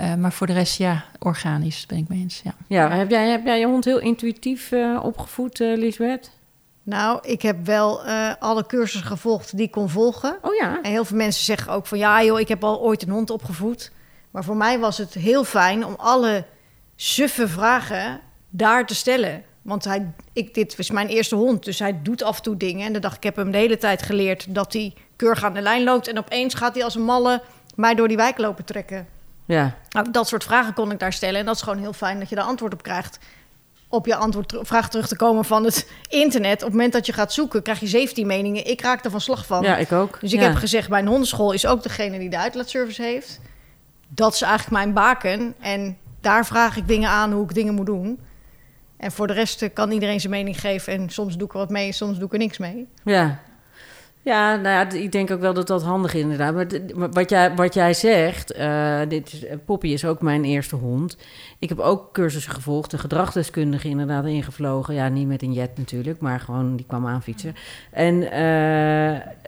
Uh, 0.00 0.14
maar 0.14 0.32
voor 0.32 0.46
de 0.46 0.52
rest, 0.52 0.78
ja, 0.78 1.04
organisch, 1.18 1.86
ben 1.86 1.98
ik 1.98 2.08
mee 2.08 2.20
eens. 2.20 2.40
Ja, 2.44 2.54
ja 2.66 2.90
heb, 2.90 3.10
jij, 3.10 3.28
heb 3.28 3.44
jij 3.44 3.58
je 3.58 3.66
hond 3.66 3.84
heel 3.84 3.98
intuïtief 3.98 4.70
uh, 4.70 4.98
opgevoed, 5.02 5.60
uh, 5.60 5.76
Lisbeth? 5.76 6.30
Nou, 6.82 7.18
ik 7.22 7.42
heb 7.42 7.66
wel 7.66 8.06
uh, 8.06 8.32
alle 8.38 8.66
cursussen 8.66 9.08
gevolgd 9.08 9.56
die 9.56 9.66
ik 9.66 9.70
kon 9.70 9.88
volgen. 9.88 10.38
Oh 10.42 10.54
ja? 10.54 10.78
En 10.82 10.90
heel 10.90 11.04
veel 11.04 11.16
mensen 11.16 11.44
zeggen 11.44 11.72
ook 11.72 11.86
van... 11.86 11.98
ja 11.98 12.24
joh, 12.24 12.40
ik 12.40 12.48
heb 12.48 12.64
al 12.64 12.80
ooit 12.80 13.02
een 13.02 13.10
hond 13.10 13.30
opgevoed. 13.30 13.92
Maar 14.30 14.44
voor 14.44 14.56
mij 14.56 14.78
was 14.78 14.98
het 14.98 15.14
heel 15.14 15.44
fijn 15.44 15.86
om 15.86 15.94
alle 15.96 16.44
suffe 16.96 17.48
vragen 17.48 18.20
daar 18.48 18.86
te 18.86 18.94
stellen. 18.94 19.42
Want 19.68 19.84
hij, 19.84 20.12
ik, 20.32 20.54
dit 20.54 20.76
was 20.76 20.90
mijn 20.90 21.08
eerste 21.08 21.34
hond, 21.34 21.64
dus 21.64 21.78
hij 21.78 22.00
doet 22.02 22.22
af 22.22 22.36
en 22.36 22.42
toe 22.42 22.56
dingen. 22.56 22.86
En 22.86 22.92
dan 22.92 23.00
dacht 23.00 23.16
ik, 23.16 23.24
ik 23.24 23.24
heb 23.24 23.36
hem 23.36 23.50
de 23.50 23.58
hele 23.58 23.76
tijd 23.76 24.02
geleerd 24.02 24.54
dat 24.54 24.72
hij 24.72 24.94
keurig 25.16 25.44
aan 25.44 25.54
de 25.54 25.60
lijn 25.60 25.84
loopt. 25.84 26.08
En 26.08 26.18
opeens 26.18 26.54
gaat 26.54 26.74
hij 26.74 26.84
als 26.84 26.94
een 26.94 27.02
malle 27.02 27.42
mij 27.74 27.94
door 27.94 28.08
die 28.08 28.16
wijk 28.16 28.38
lopen 28.38 28.64
trekken. 28.64 29.06
Ja. 29.44 29.74
Nou, 29.88 30.10
dat 30.10 30.28
soort 30.28 30.44
vragen 30.44 30.74
kon 30.74 30.90
ik 30.90 30.98
daar 30.98 31.12
stellen. 31.12 31.40
En 31.40 31.46
dat 31.46 31.54
is 31.54 31.62
gewoon 31.62 31.78
heel 31.78 31.92
fijn 31.92 32.18
dat 32.18 32.28
je 32.28 32.34
daar 32.34 32.44
antwoord 32.44 32.72
op 32.72 32.82
krijgt. 32.82 33.18
Op 33.88 34.06
je 34.06 34.14
antwoord, 34.14 34.56
vraag 34.60 34.90
terug 34.90 35.08
te 35.08 35.16
komen 35.16 35.44
van 35.44 35.64
het 35.64 35.90
internet. 36.08 36.56
Op 36.56 36.60
het 36.60 36.70
moment 36.70 36.92
dat 36.92 37.06
je 37.06 37.12
gaat 37.12 37.32
zoeken, 37.32 37.62
krijg 37.62 37.80
je 37.80 37.86
17 37.86 38.26
meningen. 38.26 38.66
Ik 38.66 38.80
raak 38.80 39.04
er 39.04 39.10
van 39.10 39.20
slag 39.20 39.46
van. 39.46 39.62
Ja, 39.62 39.76
ik 39.76 39.92
ook. 39.92 40.20
Dus 40.20 40.32
ik 40.32 40.40
ja. 40.40 40.46
heb 40.46 40.56
gezegd, 40.56 40.88
mijn 40.88 41.06
hondenschool 41.06 41.52
is 41.52 41.66
ook 41.66 41.82
degene 41.82 42.18
die 42.18 42.30
de 42.30 42.38
uitlaatservice 42.38 43.02
heeft. 43.02 43.40
Dat 44.08 44.34
is 44.34 44.42
eigenlijk 44.42 44.72
mijn 44.72 44.92
baken. 44.92 45.54
En 45.60 45.98
daar 46.20 46.46
vraag 46.46 46.76
ik 46.76 46.88
dingen 46.88 47.10
aan 47.10 47.32
hoe 47.32 47.44
ik 47.44 47.54
dingen 47.54 47.74
moet 47.74 47.86
doen. 47.86 48.20
En 48.98 49.12
voor 49.12 49.26
de 49.26 49.32
rest 49.32 49.72
kan 49.72 49.90
iedereen 49.90 50.20
zijn 50.20 50.32
mening 50.32 50.60
geven. 50.60 50.92
En 50.92 51.08
soms 51.08 51.36
doe 51.36 51.46
ik 51.46 51.52
er 51.52 51.58
wat 51.58 51.70
mee, 51.70 51.92
soms 51.92 52.16
doe 52.16 52.26
ik 52.26 52.32
er 52.32 52.38
niks 52.38 52.58
mee. 52.58 52.88
Ja. 53.04 53.40
Ja, 54.22 54.56
nou 54.56 54.68
ja, 54.68 54.98
ik 54.98 55.12
denk 55.12 55.30
ook 55.30 55.40
wel 55.40 55.54
dat 55.54 55.66
dat 55.66 55.82
handig 55.82 56.14
is 56.14 56.20
inderdaad. 56.20 56.54
Maar 56.94 57.10
wat 57.10 57.30
jij, 57.30 57.54
wat 57.54 57.74
jij 57.74 57.94
zegt, 57.94 58.56
uh, 58.56 59.00
dit 59.08 59.32
is, 59.32 59.44
Poppy 59.64 59.88
is 59.88 60.04
ook 60.04 60.22
mijn 60.22 60.44
eerste 60.44 60.76
hond. 60.76 61.16
Ik 61.58 61.68
heb 61.68 61.78
ook 61.78 62.12
cursussen 62.12 62.52
gevolgd, 62.52 62.90
de 62.90 62.98
gedragsdeskundige 62.98 63.88
inderdaad 63.88 64.26
ingevlogen. 64.26 64.94
Ja, 64.94 65.08
niet 65.08 65.26
met 65.26 65.42
een 65.42 65.52
jet 65.52 65.78
natuurlijk, 65.78 66.20
maar 66.20 66.40
gewoon 66.40 66.76
die 66.76 66.86
kwam 66.86 67.06
aanfietsen. 67.06 67.54
En 67.90 68.22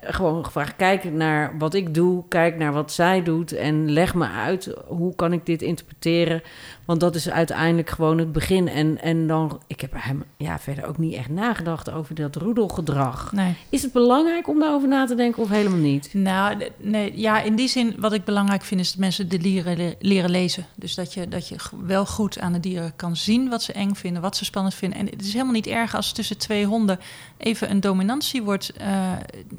gewoon 0.03 0.45
gevraagd, 0.45 0.77
kijk 0.77 1.13
naar 1.13 1.59
wat 1.59 1.75
ik 1.75 1.95
doe, 1.95 2.25
kijk 2.29 2.57
naar 2.57 2.73
wat 2.73 2.93
zij 2.93 3.23
doet... 3.23 3.53
en 3.53 3.91
leg 3.91 4.15
me 4.15 4.29
uit, 4.29 4.75
hoe 4.87 5.15
kan 5.15 5.33
ik 5.33 5.47
dit 5.47 5.63
interpreteren... 5.63 6.43
Want 6.91 7.03
dat 7.03 7.15
is 7.15 7.31
uiteindelijk 7.31 7.91
gewoon 7.91 8.19
het 8.19 8.33
begin. 8.33 8.69
En, 8.69 9.01
en 9.03 9.27
dan, 9.27 9.61
ik 9.67 9.81
heb 9.81 9.93
hem 9.97 10.25
ja, 10.37 10.59
verder 10.59 10.87
ook 10.87 10.99
niet 10.99 11.15
echt 11.15 11.29
nagedacht 11.29 11.91
over 11.91 12.15
dat 12.15 12.37
roedelgedrag. 12.37 13.33
Nee. 13.33 13.57
Is 13.69 13.83
het 13.83 13.93
belangrijk 13.93 14.49
om 14.49 14.59
daarover 14.59 14.89
na 14.89 15.07
te 15.07 15.15
denken 15.15 15.43
of 15.43 15.49
helemaal 15.49 15.79
niet? 15.79 16.15
Nou, 16.15 16.69
nee, 16.77 17.19
ja, 17.19 17.43
in 17.43 17.57
die 17.57 17.69
zin, 17.69 17.95
wat 17.99 18.13
ik 18.13 18.25
belangrijk 18.25 18.63
vind, 18.63 18.81
is 18.81 18.91
dat 18.91 18.99
mensen 18.99 19.29
de 19.29 19.39
dieren 19.39 19.95
leren 19.99 20.31
lezen. 20.31 20.67
Dus 20.75 20.95
dat 20.95 21.15
je, 21.15 21.29
dat 21.29 21.49
je 21.49 21.57
wel 21.87 22.07
goed 22.07 22.39
aan 22.39 22.53
de 22.53 22.61
dieren 22.61 22.93
kan 22.97 23.17
zien 23.17 23.49
wat 23.49 23.63
ze 23.63 23.73
eng 23.73 23.95
vinden, 23.95 24.23
wat 24.23 24.37
ze 24.37 24.45
spannend 24.45 24.75
vinden. 24.75 24.99
En 24.99 25.07
het 25.07 25.23
is 25.23 25.33
helemaal 25.33 25.53
niet 25.53 25.67
erg 25.67 25.95
als 25.95 26.13
tussen 26.13 26.39
twee 26.39 26.67
honden 26.67 26.99
even 27.37 27.71
een 27.71 27.81
dominantie 27.81 28.43
wordt, 28.43 28.73
uh, 28.81 29.13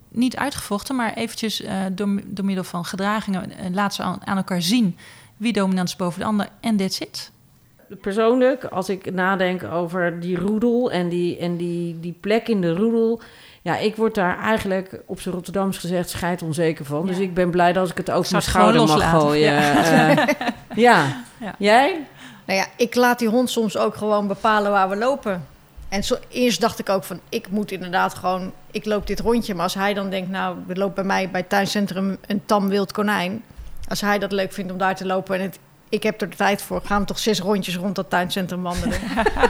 niet 0.10 0.36
uitgevochten, 0.38 0.96
maar 0.96 1.14
eventjes 1.14 1.62
uh, 1.62 1.74
door, 1.92 2.22
door 2.26 2.46
middel 2.46 2.64
van 2.64 2.86
gedragingen 2.86 3.50
uh, 3.50 3.74
laat 3.74 3.94
ze 3.94 4.04
aan, 4.04 4.20
aan 4.26 4.38
elkaar 4.38 4.62
zien 4.62 4.98
wie 5.42 5.54
dominant 5.54 5.88
is 5.88 5.96
boven 5.96 6.20
de 6.20 6.26
ander 6.26 6.48
en 6.60 6.78
that's 6.78 7.00
it. 7.00 7.32
Persoonlijk, 8.02 8.64
als 8.64 8.90
ik 8.90 9.14
nadenk 9.14 9.64
over 9.64 10.20
die 10.20 10.38
roedel 10.38 10.92
en 10.92 11.10
die, 11.10 11.38
en 11.38 11.58
die, 11.58 12.00
die 12.00 12.16
plek 12.20 12.48
in 12.48 12.62
de 12.62 12.74
roedel... 12.74 13.22
Ja, 13.62 13.78
ik 13.78 13.96
word 13.96 14.16
daar 14.16 14.40
eigenlijk 14.40 15.02
op 15.06 15.22
zijn 15.22 15.36
Rotterdams 15.36 15.78
gezegd 15.78 16.10
scheid 16.10 16.42
onzeker 16.42 16.86
van. 16.86 17.02
Ja. 17.02 17.08
Dus 17.08 17.18
ik 17.18 17.34
ben 17.34 17.50
blij 17.50 17.74
dat 17.74 17.90
ik 17.90 17.98
het 17.98 18.12
over 18.12 18.32
mijn 18.32 18.44
schouder 18.44 18.88
mag 18.88 19.10
gooien. 19.10 19.54
Ja. 19.54 20.10
Uh, 20.10 20.26
ja. 20.86 21.24
ja. 21.40 21.56
Jij? 21.58 22.08
Nou 22.46 22.60
ja, 22.60 22.66
ik 22.78 22.96
laat 22.96 23.20
die 23.20 23.28
hond 23.28 23.50
soms 23.50 23.78
ook 23.78 23.96
gewoon 23.96 24.28
bepalen 24.28 24.72
waar 24.72 24.90
we 24.90 24.96
lopen. 24.96 25.48
En 25.90 26.04
zo, 26.04 26.16
eerst 26.30 26.62
dacht 26.62 26.80
ik 26.80 26.90
ook 26.90 27.04
van, 27.04 27.20
ik 27.30 27.50
moet 27.50 27.72
inderdaad 27.72 28.14
gewoon... 28.14 28.52
Ik 28.72 28.86
loop 28.86 29.08
dit 29.08 29.20
rondje, 29.20 29.54
maar 29.54 29.64
als 29.64 29.74
hij 29.74 29.94
dan 29.94 30.10
denkt... 30.10 30.30
nou, 30.30 30.58
er 30.68 30.78
loopt 30.78 30.96
bij 30.96 31.04
mij 31.04 31.30
bij 31.30 31.40
het 31.40 31.50
tuincentrum 31.50 32.18
een 32.28 32.42
tam 32.46 32.70
wild 32.70 32.92
konijn... 32.92 33.44
Als 33.92 34.02
hij 34.02 34.20
dat 34.20 34.32
leuk 34.32 34.54
vindt 34.54 34.72
om 34.72 34.78
daar 34.78 34.96
te 34.96 35.06
lopen 35.06 35.36
en 35.36 35.42
het, 35.42 35.60
ik 35.90 36.04
heb 36.04 36.22
er 36.22 36.30
de 36.30 36.36
tijd 36.36 36.62
voor, 36.62 36.82
gaan 36.86 37.00
we 37.00 37.06
toch 37.08 37.20
zes 37.20 37.40
rondjes 37.40 37.76
rond 37.76 37.96
dat 37.96 38.10
tuincentrum 38.10 38.62
wandelen. 38.62 39.00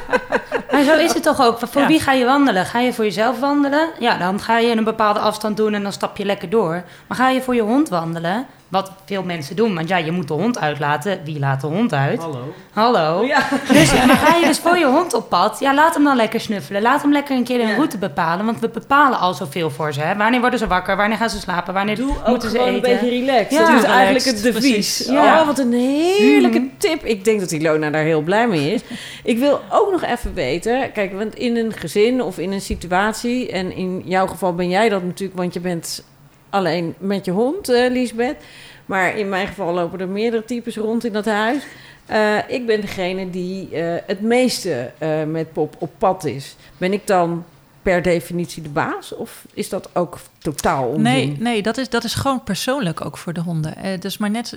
maar 0.72 0.84
zo 0.84 0.98
is 0.98 1.14
het 1.14 1.24
toch 1.24 1.42
ook. 1.42 1.60
Voor 1.60 1.82
ja. 1.82 1.88
wie 1.88 2.00
ga 2.00 2.12
je 2.12 2.26
wandelen? 2.26 2.66
Ga 2.66 2.80
je 2.80 2.94
voor 2.94 3.04
jezelf 3.04 3.40
wandelen? 3.40 3.90
Ja, 4.00 4.18
dan 4.18 4.40
ga 4.40 4.58
je 4.58 4.78
een 4.78 4.84
bepaalde 4.84 5.20
afstand 5.20 5.58
doen 5.58 5.74
en 5.74 5.84
dan 5.84 5.92
stap 5.92 6.18
je 6.18 6.26
lekker 6.26 6.50
door. 6.50 6.84
Maar 7.08 7.18
ga 7.18 7.30
je 7.30 7.42
voor 7.42 7.56
je 7.56 7.62
hond 7.62 7.90
wandelen? 7.90 8.46
Wat 8.72 8.92
veel 9.06 9.24
mensen 9.24 9.56
doen, 9.56 9.76
want 9.76 9.88
ja, 9.88 9.98
je 9.98 10.12
moet 10.12 10.28
de 10.28 10.34
hond 10.34 10.60
uitlaten. 10.60 11.20
Wie 11.24 11.40
laat 11.40 11.62
de 11.62 11.68
hond 11.68 11.94
uit? 11.94 12.20
Hallo. 12.20 12.54
Hallo. 12.74 13.26
Ja. 13.26 13.48
Dus, 13.68 14.06
maar 14.06 14.16
ga 14.16 14.36
je 14.36 14.46
dus 14.46 14.60
voor 14.60 14.78
je 14.78 14.86
hond 14.86 15.14
op 15.14 15.30
pad? 15.30 15.60
Ja, 15.60 15.74
laat 15.74 15.94
hem 15.94 16.04
dan 16.04 16.16
lekker 16.16 16.40
snuffelen. 16.40 16.82
Laat 16.82 17.02
hem 17.02 17.12
lekker 17.12 17.36
een 17.36 17.44
keer 17.44 17.60
een 17.62 17.68
ja. 17.68 17.76
route 17.76 17.98
bepalen. 17.98 18.46
Want 18.46 18.60
we 18.60 18.70
bepalen 18.70 19.20
al 19.20 19.34
zoveel 19.34 19.70
voor 19.70 19.94
ze. 19.94 20.02
Hè? 20.02 20.16
Wanneer 20.16 20.40
worden 20.40 20.60
ze 20.60 20.68
wakker? 20.68 20.96
Wanneer 20.96 21.18
gaan 21.18 21.30
ze 21.30 21.40
slapen? 21.40 21.74
Wanneer 21.74 21.96
Doe 21.96 22.14
moeten 22.28 22.50
ze 22.50 22.60
eten? 22.60 22.74
een 22.74 22.82
beetje 22.82 23.10
relaxed. 23.10 23.52
Ja, 23.52 23.60
dat 23.60 23.68
is 23.68 23.74
relaxed, 23.74 23.92
eigenlijk 23.92 24.26
het 24.26 24.42
devies. 24.44 25.06
Ja. 25.08 25.40
Oh, 25.40 25.46
wat 25.46 25.60
een 25.60 25.74
heerlijke 25.74 26.60
mm. 26.60 26.72
tip. 26.78 27.06
Ik 27.06 27.26
denk 27.26 27.40
dat 27.40 27.52
Ilona 27.52 27.90
daar 27.90 28.04
heel 28.04 28.22
blij 28.22 28.48
mee 28.48 28.74
is. 28.74 28.82
Ik 29.24 29.38
wil 29.38 29.62
ook 29.70 29.92
nog 29.92 30.04
even 30.04 30.34
weten... 30.34 30.92
Kijk, 30.92 31.14
want 31.14 31.36
in 31.36 31.58
een 31.58 31.74
gezin 31.74 32.22
of 32.22 32.38
in 32.38 32.52
een 32.52 32.62
situatie... 32.62 33.52
en 33.52 33.76
in 33.76 34.02
jouw 34.06 34.28
geval 34.28 34.56
ben 34.56 34.70
jij 34.70 34.90
dat 34.90 35.04
natuurlijk... 35.04 35.40
want 35.40 35.54
je 35.54 35.60
bent 35.60 36.04
alleen 36.52 36.96
met 36.98 37.26
je 37.26 37.32
hond, 37.32 37.70
uh, 37.70 37.90
Liesbeth... 37.90 38.44
Maar 38.86 39.18
in 39.18 39.30
mijn 39.30 39.48
geval 39.48 39.74
lopen 39.74 40.00
er 40.00 40.08
meerdere 40.08 40.46
types 40.46 40.76
rond 40.76 41.06
in 41.06 41.14
dat 41.14 41.26
huis. 41.26 41.64
Uh, 42.12 42.38
ik 42.48 42.66
ben 42.66 42.82
degene 42.82 43.30
die 43.30 43.70
uh, 43.72 43.96
het 44.08 44.22
meeste 44.22 44.92
met 45.28 45.54
Pop 45.54 45.76
op 45.80 45.92
pad 45.98 46.26
is. 46.26 46.56
Ben 46.78 46.94
ik 46.94 47.08
dan 47.08 47.46
per 47.82 48.02
definitie 48.02 48.64
de 48.64 48.70
baas? 48.70 49.16
Of 49.16 49.46
is 49.54 49.70
dat 49.70 49.90
ook 49.94 50.20
totaal 50.38 50.88
onzin? 50.88 51.02
Nee, 51.02 51.36
nee 51.40 51.62
dat, 51.62 51.78
is, 51.78 51.90
dat 51.90 52.04
is 52.04 52.14
gewoon 52.14 52.44
persoonlijk 52.44 53.06
ook 53.06 53.18
voor 53.18 53.34
de 53.34 53.42
honden. 53.42 53.74
Uh, 53.78 54.00
dus 54.00 54.18
maar 54.18 54.30
net 54.30 54.56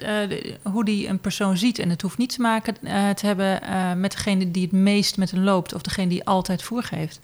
hoe 0.63 0.85
die 0.85 1.09
een 1.09 1.21
persoon 1.21 1.57
ziet. 1.57 1.79
En 1.79 1.91
het 1.91 2.03
hoeft 2.03 2.19
niet 2.19 2.35
te 2.35 2.41
maken 2.41 2.75
te 3.15 3.27
hebben 3.27 3.61
met 4.01 4.13
degene 4.13 4.51
die 4.51 4.63
het 4.63 4.73
meest 4.73 5.17
met 5.17 5.31
hem 5.31 5.45
loopt... 5.45 5.75
of 5.75 5.83
degene 5.83 6.09
die 6.09 6.25
altijd 6.25 6.63
voer 6.63 6.83
geeft. 6.83 7.21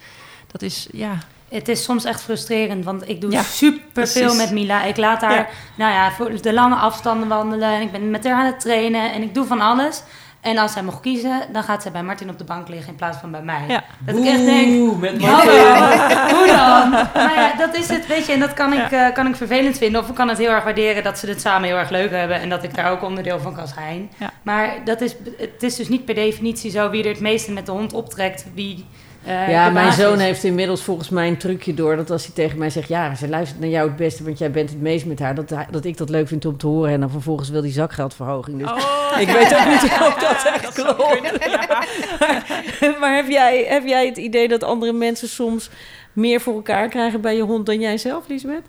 Dat 0.46 0.62
is, 0.62 0.88
ja... 0.92 1.18
Het 1.50 1.68
is 1.68 1.84
soms 1.84 2.04
echt 2.04 2.22
frustrerend, 2.22 2.84
want 2.84 3.08
ik 3.08 3.20
doe 3.20 3.30
ja, 3.30 3.42
super 3.42 4.08
veel 4.08 4.34
met 4.34 4.50
Mila. 4.50 4.84
Ik 4.84 4.96
laat 4.96 5.20
haar, 5.20 5.36
ja. 5.36 5.46
nou 5.76 5.92
ja, 5.92 6.12
voor 6.12 6.40
de 6.40 6.52
lange 6.52 6.74
afstanden 6.74 7.28
wandelen. 7.28 7.68
En 7.68 7.80
ik 7.80 7.92
ben 7.92 8.10
met 8.10 8.24
haar 8.24 8.34
aan 8.34 8.46
het 8.46 8.60
trainen 8.60 9.12
en 9.12 9.22
ik 9.22 9.34
doe 9.34 9.46
van 9.46 9.60
alles. 9.60 10.02
En 10.40 10.58
als 10.58 10.72
zij 10.72 10.82
mocht 10.82 11.00
kiezen, 11.00 11.40
dan 11.52 11.62
gaat 11.62 11.82
zij 11.82 11.90
bij 11.90 12.02
Martin 12.02 12.30
op 12.30 12.38
de 12.38 12.44
bank 12.44 12.68
liggen 12.68 12.88
in 12.88 12.96
plaats 12.96 13.18
van 13.18 13.30
bij 13.30 13.42
mij. 13.42 13.64
Ja. 13.68 13.84
Dat 13.98 14.16
ik 14.16 14.24
echt 14.24 14.44
denk, 14.44 14.96
met 14.96 15.10
hoe 16.34 16.46
dan? 16.46 16.90
Maar 16.90 17.34
ja, 17.34 17.54
dat 17.56 17.74
is 17.74 17.88
het, 17.88 18.06
weet 18.06 18.26
je. 18.26 18.32
En 18.32 18.40
dat 18.40 18.54
kan 18.54 18.72
ik, 18.72 18.90
ja. 18.90 19.08
uh, 19.08 19.14
kan 19.14 19.26
ik 19.26 19.36
vervelend 19.36 19.78
vinden. 19.78 20.00
Of 20.00 20.08
ik 20.08 20.14
kan 20.14 20.28
het 20.28 20.38
heel 20.38 20.50
erg 20.50 20.64
waarderen 20.64 21.02
dat 21.02 21.18
ze 21.18 21.26
het 21.26 21.40
samen 21.40 21.68
heel 21.68 21.78
erg 21.78 21.90
leuk 21.90 22.10
hebben. 22.10 22.40
En 22.40 22.48
dat 22.48 22.62
ik 22.62 22.74
daar 22.74 22.90
ook 22.90 23.02
onderdeel 23.02 23.38
van 23.38 23.54
kan 23.54 23.66
zijn. 23.66 24.10
Ja. 24.16 24.30
Maar 24.42 24.74
dat 24.84 25.00
is, 25.00 25.16
het 25.38 25.62
is 25.62 25.76
dus 25.76 25.88
niet 25.88 26.04
per 26.04 26.14
definitie 26.14 26.70
zo 26.70 26.90
wie 26.90 27.02
er 27.02 27.10
het 27.10 27.20
meeste 27.20 27.52
met 27.52 27.66
de 27.66 27.72
hond 27.72 27.92
optrekt. 27.92 28.46
Wie... 28.54 28.86
Uh, 29.26 29.48
ja, 29.48 29.70
mijn 29.70 29.92
zoon 29.92 30.18
heeft 30.18 30.44
inmiddels 30.44 30.82
volgens 30.82 31.08
mij 31.08 31.28
een 31.28 31.36
trucje 31.36 31.74
door. 31.74 31.96
Dat 31.96 32.10
als 32.10 32.24
hij 32.24 32.34
tegen 32.34 32.58
mij 32.58 32.70
zegt: 32.70 32.88
Ja, 32.88 33.14
ze 33.14 33.28
luistert 33.28 33.60
naar 33.60 33.68
jou 33.68 33.88
het 33.88 33.96
beste, 33.96 34.24
want 34.24 34.38
jij 34.38 34.50
bent 34.50 34.70
het 34.70 34.80
meest 34.80 35.06
met 35.06 35.18
haar. 35.18 35.34
Dat, 35.34 35.52
dat 35.70 35.84
ik 35.84 35.96
dat 35.96 36.08
leuk 36.08 36.28
vind 36.28 36.44
om 36.44 36.56
te 36.56 36.66
horen. 36.66 36.92
En 36.92 37.00
dan 37.00 37.10
vervolgens 37.10 37.48
wil 37.48 37.60
die 37.60 37.72
zakgeldverhoging. 37.72 38.58
Dus 38.58 38.70
oh, 38.70 39.20
ik 39.20 39.28
weet 39.28 39.54
ook 39.54 39.66
niet 39.66 39.82
of 40.08 40.14
dat 40.14 40.52
echt 40.54 40.62
dat 40.62 40.72
klopt. 40.72 41.30
Ja. 41.44 42.94
maar 43.00 43.14
heb 43.14 43.28
jij, 43.28 43.64
heb 43.68 43.86
jij 43.86 44.06
het 44.06 44.16
idee 44.16 44.48
dat 44.48 44.64
andere 44.64 44.92
mensen 44.92 45.28
soms 45.28 45.70
meer 46.12 46.40
voor 46.40 46.54
elkaar 46.54 46.88
krijgen 46.88 47.20
bij 47.20 47.36
je 47.36 47.42
hond 47.42 47.66
dan 47.66 47.80
jij 47.80 47.98
zelf, 47.98 48.28
Liesbeth? 48.28 48.64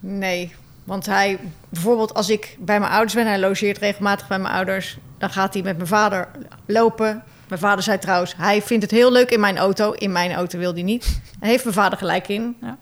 Nee, 0.00 0.52
want 0.84 1.06
hij, 1.06 1.38
bijvoorbeeld 1.68 2.14
als 2.14 2.30
ik 2.30 2.56
bij 2.58 2.78
mijn 2.80 2.92
ouders 2.92 3.14
ben, 3.14 3.26
hij 3.26 3.38
logeert 3.38 3.78
regelmatig 3.78 4.28
bij 4.28 4.38
mijn 4.38 4.54
ouders, 4.54 4.98
dan 5.18 5.30
gaat 5.30 5.54
hij 5.54 5.62
met 5.62 5.76
mijn 5.76 5.88
vader 5.88 6.28
lopen. 6.66 7.22
Mijn 7.50 7.62
vader 7.62 7.84
zei 7.84 7.98
trouwens, 7.98 8.34
hij 8.36 8.62
vindt 8.62 8.82
het 8.82 8.92
heel 8.92 9.12
leuk 9.12 9.30
in 9.30 9.40
mijn 9.40 9.58
auto. 9.58 9.92
In 9.92 10.12
mijn 10.12 10.32
auto 10.32 10.58
wil 10.58 10.72
hij 10.72 10.82
niet. 10.82 11.20
Daar 11.40 11.50
heeft 11.50 11.62
mijn 11.64 11.76
vader 11.76 11.98
gelijk 11.98 12.28
in. 12.28 12.56
Ja. 12.60 12.76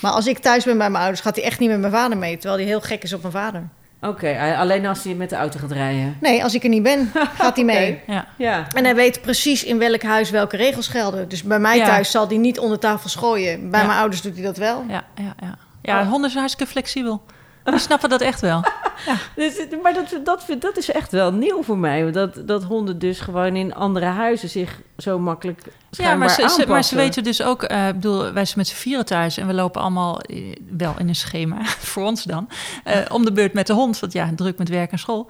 Maar 0.00 0.12
als 0.12 0.26
ik 0.26 0.38
thuis 0.38 0.64
ben 0.64 0.78
bij 0.78 0.90
mijn 0.90 1.02
ouders, 1.02 1.22
gaat 1.22 1.36
hij 1.36 1.44
echt 1.44 1.58
niet 1.58 1.68
met 1.70 1.80
mijn 1.80 1.92
vader 1.92 2.18
mee. 2.18 2.36
Terwijl 2.36 2.56
hij 2.60 2.66
heel 2.68 2.80
gek 2.80 3.02
is 3.02 3.12
op 3.12 3.20
mijn 3.20 3.32
vader. 3.34 3.62
Oké, 4.02 4.54
alleen 4.58 4.86
als 4.86 5.04
hij 5.04 5.14
met 5.14 5.30
de 5.30 5.36
auto 5.36 5.58
gaat 5.58 5.70
rijden. 5.72 6.16
Nee, 6.20 6.42
als 6.42 6.54
ik 6.54 6.62
er 6.62 6.68
niet 6.68 6.82
ben, 6.82 7.12
gaat 7.38 7.56
hij 7.56 7.64
mee. 7.64 8.00
Ja. 8.06 8.26
Ja. 8.38 8.66
En 8.74 8.84
hij 8.84 8.94
weet 8.94 9.20
precies 9.22 9.64
in 9.64 9.78
welk 9.78 10.02
huis 10.02 10.30
welke 10.30 10.56
regels 10.56 10.88
gelden. 10.88 11.28
Dus 11.28 11.42
bij 11.42 11.58
mij 11.58 11.76
Ja. 11.76 11.84
thuis 11.86 12.10
zal 12.10 12.28
hij 12.28 12.36
niet 12.36 12.58
onder 12.58 12.78
tafel 12.78 13.08
schooien. 13.08 13.70
Bij 13.70 13.80
Ja. 13.80 13.86
mijn 13.86 13.98
ouders 13.98 14.22
doet 14.22 14.34
hij 14.34 14.42
dat 14.42 14.56
wel. 14.56 14.84
Ja, 14.88 15.04
ja, 15.14 15.34
ja. 15.40 15.58
ja 15.82 16.06
honden 16.06 16.30
zijn 16.30 16.40
hartstikke 16.42 16.72
flexibel. 16.72 17.22
Die 17.64 17.78
snappen 17.78 18.08
dat 18.08 18.20
echt 18.20 18.40
wel. 18.40 18.64
Dus, 19.36 19.66
maar 19.82 19.94
dat, 19.94 20.14
dat, 20.24 20.46
dat 20.58 20.76
is 20.76 20.90
echt 20.90 21.12
wel 21.12 21.32
nieuw 21.32 21.62
voor 21.62 21.78
mij. 21.78 22.12
Dat, 22.12 22.42
dat 22.46 22.64
honden 22.64 22.98
dus 22.98 23.20
gewoon 23.20 23.56
in 23.56 23.74
andere 23.74 24.06
huizen 24.06 24.48
zich 24.48 24.80
zo 24.98 25.18
makkelijk 25.18 25.62
Ja, 25.90 26.14
maar 26.14 26.30
ze, 26.30 26.48
ze- 26.48 26.64
maar 26.68 26.84
ze 26.84 26.96
weten 26.96 27.22
dus 27.24 27.42
ook... 27.42 27.62
eh, 27.62 27.88
Ik 27.88 27.94
bedoel, 27.94 28.32
wij 28.32 28.44
zijn 28.44 28.58
met 28.58 28.68
z'n 28.68 28.74
vieren 28.74 29.04
thuis... 29.06 29.36
en 29.36 29.46
we 29.46 29.52
lopen 29.54 29.80
allemaal 29.80 30.20
eh, 30.20 30.56
wel 30.76 30.94
in 30.98 31.08
een 31.08 31.14
schema, 31.14 31.64
voor 31.90 32.04
ons 32.04 32.24
dan... 32.24 32.48
eh, 32.84 32.98
om 33.12 33.24
de 33.24 33.32
beurt 33.32 33.52
met 33.52 33.66
de 33.66 33.72
hond. 33.72 33.98
Want 34.00 34.12
ja, 34.12 34.30
druk 34.36 34.58
met 34.58 34.68
werk 34.68 34.92
en 34.92 34.98
school. 34.98 35.26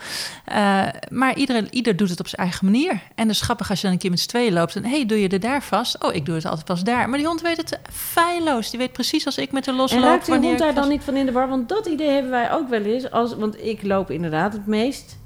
Maar 1.11 1.37
iedereen, 1.37 1.68
ieder 1.70 1.96
doet 1.96 2.11
het 2.11 2.20
op 2.20 2.28
zijn 2.28 2.42
eigen 2.42 2.64
manier. 2.64 2.90
En 3.14 3.26
dat 3.26 3.35
is 3.37 3.40
grappig 3.40 3.70
als 3.70 3.78
je 3.78 3.85
dan 3.85 3.92
een 3.94 4.00
keer 4.00 4.11
met 4.11 4.20
z'n 4.20 4.28
tweeën 4.28 4.52
loopt... 4.52 4.76
en 4.76 4.85
hey, 4.85 5.06
doe 5.06 5.20
je 5.20 5.28
er 5.28 5.40
daar 5.40 5.62
vast? 5.62 6.04
Oh, 6.04 6.14
ik 6.14 6.26
doe 6.26 6.35
het 6.35 6.44
altijd 6.44 6.64
pas 6.64 6.83
daar. 6.85 7.09
Maar 7.09 7.18
die 7.18 7.26
hond 7.26 7.40
weet 7.40 7.56
het 7.56 7.78
feilloos. 7.92 8.70
Die 8.70 8.78
weet 8.78 8.92
precies 8.92 9.26
als 9.26 9.37
ik 9.38 9.52
met 9.52 9.66
haar 9.66 9.74
En 9.74 9.80
losloop... 9.80 10.02
raakt 10.02 10.26
die 10.26 10.35
hond 10.35 10.59
daar 10.59 10.66
dan 10.66 10.76
vast- 10.76 10.88
niet 10.88 11.02
van 11.04 11.16
in 11.16 11.26
de 11.26 11.33
war? 11.33 11.48
Want 11.48 11.68
dat 11.68 11.87
idee 11.87 12.11
hebben 12.11 12.30
wij 12.30 12.52
ook 12.52 12.68
wel 12.68 12.83
eens. 12.83 13.11
Als, 13.11 13.35
want 13.35 13.60
ik 13.62 13.83
loop 13.83 14.11
inderdaad 14.11 14.53
het 14.53 14.66
meest 14.66 15.18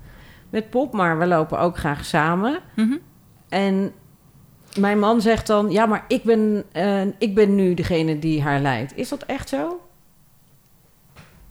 met 0.51 0.71
Pop, 0.71 0.93
maar 0.93 1.19
we 1.19 1.27
lopen 1.27 1.59
ook 1.59 1.79
graag 1.79 2.05
samen. 2.05 2.59
Mhm. 2.77 2.97
En 3.49 3.93
mijn 4.79 4.99
man 4.99 5.21
zegt 5.21 5.47
dan, 5.47 5.71
ja, 5.71 5.87
maar 5.87 6.05
ik 6.09 6.23
ben, 6.23 6.65
eh, 6.73 7.03
ik 7.19 7.35
ben 7.35 7.55
nu 7.55 7.75
degene 7.75 8.19
die 8.19 8.43
haar 8.43 8.61
leidt. 8.61 8.97
Is 8.97 9.09
dat 9.09 9.23
echt 9.23 9.49
zo? 9.49 9.81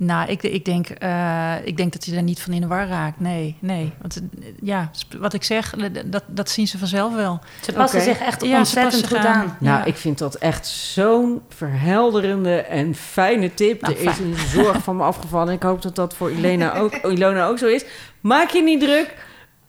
Nou, 0.06 0.30
ik, 0.30 0.44
ik, 0.44 0.66
denk, 0.66 0.89
eh, 0.89 1.54
ik 1.63 1.78
denk 1.78 1.94
dat 1.94 2.06
hij 2.06 2.13
daar 2.13 2.24
niet 2.24 2.42
van 2.42 2.54
in 2.54 2.62
de 2.62 2.68
war 2.68 2.88
raakt. 2.88 3.20
Nee, 3.20 3.56
nee. 3.60 3.94
Want 4.02 4.16
eh, 4.18 4.48
ja, 4.62 4.92
wat 5.18 5.34
ik 5.34 5.44
zeg, 5.44 5.74
dat, 6.06 6.24
dat 6.28 6.50
zien 6.50 6.68
ze 6.68 6.78
vanzelf 6.78 7.16
wel. 7.16 7.39
Ze 7.62 7.74
passen 7.74 8.02
zich 8.02 8.20
echt 8.20 8.42
Ja, 8.42 8.50
ze 8.50 8.58
ontzettend 8.58 9.02
passen 9.02 9.18
goed 9.18 9.26
zich 9.28 9.36
aan. 9.36 9.58
Nou, 9.60 9.78
Ja. 9.78 9.86
ik 9.86 9.96
vind 9.96 10.18
dat 10.18 10.36
echt 10.36 10.68
zo'n 10.68 11.42
verhelderende 11.50 12.56
en 12.56 12.96
fijne 12.96 13.54
tip. 13.54 13.82
Nou, 13.82 13.94
er 13.94 14.02
is 14.10 14.20
een 14.20 14.36
zorg 14.48 14.84
van 14.84 14.96
me 14.96 15.04
afgevallen. 15.04 15.54
Ik 15.54 15.63
hoop 15.63 15.82
dat 15.82 15.96
dat 15.96 16.16
voor 16.16 16.32
ook, 16.74 16.94
Ilona 17.12 17.46
ook 17.46 17.58
zo 17.58 17.68
is. 17.68 17.86
Maak 18.22 18.50
je 18.50 18.63
niet 18.63 18.80
druk. 18.80 19.16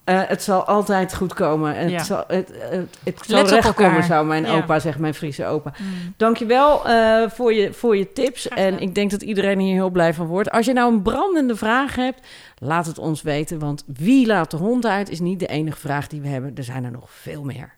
Eh, 0.04 0.20
het 0.26 0.42
zal 0.42 0.64
altijd 0.64 1.14
goed 1.14 1.34
komen. 1.34 1.88
Ja. 1.88 1.96
Het 1.96 2.06
zal, 2.06 2.24
het, 2.26 2.50
het, 2.58 2.98
het 3.04 3.18
zal 3.26 3.46
recht 3.48 3.74
komen, 3.74 4.04
zou 4.04 4.26
mijn 4.26 4.44
Ja. 4.44 4.56
opa 4.56 4.78
zeggen, 4.78 5.00
mijn 5.00 5.14
Friese 5.14 5.46
opa. 5.46 5.72
Dankjewel 6.16 6.88
eh 6.88 7.30
voor, 7.30 7.52
je, 7.52 7.72
voor 7.72 7.96
je 7.96 8.12
tips. 8.12 8.48
En 8.48 8.78
ik 8.80 8.94
denk 8.94 9.10
dat 9.10 9.22
iedereen 9.22 9.58
hier 9.58 9.72
heel 9.74 9.90
blij 9.90 10.14
van 10.14 10.26
wordt. 10.26 10.50
Als 10.50 10.66
je 10.66 10.72
nou 10.72 10.92
een 10.92 11.02
brandende 11.02 11.56
vraag 11.56 11.96
hebt, 11.96 12.26
laat 12.58 12.86
het 12.86 12.98
ons 12.98 13.22
weten. 13.22 13.58
Want 13.58 13.84
wie 13.86 14.26
laat 14.26 14.50
de 14.50 14.56
hond 14.56 14.86
uit 14.86 15.10
is 15.10 15.20
niet 15.20 15.38
de 15.38 15.46
enige 15.46 15.78
vraag 15.78 16.08
die 16.08 16.20
we 16.20 16.28
hebben. 16.28 16.52
Er 16.54 16.64
zijn 16.64 16.84
er 16.84 16.90
nog 16.90 17.10
veel 17.10 17.42
meer. 17.44 17.72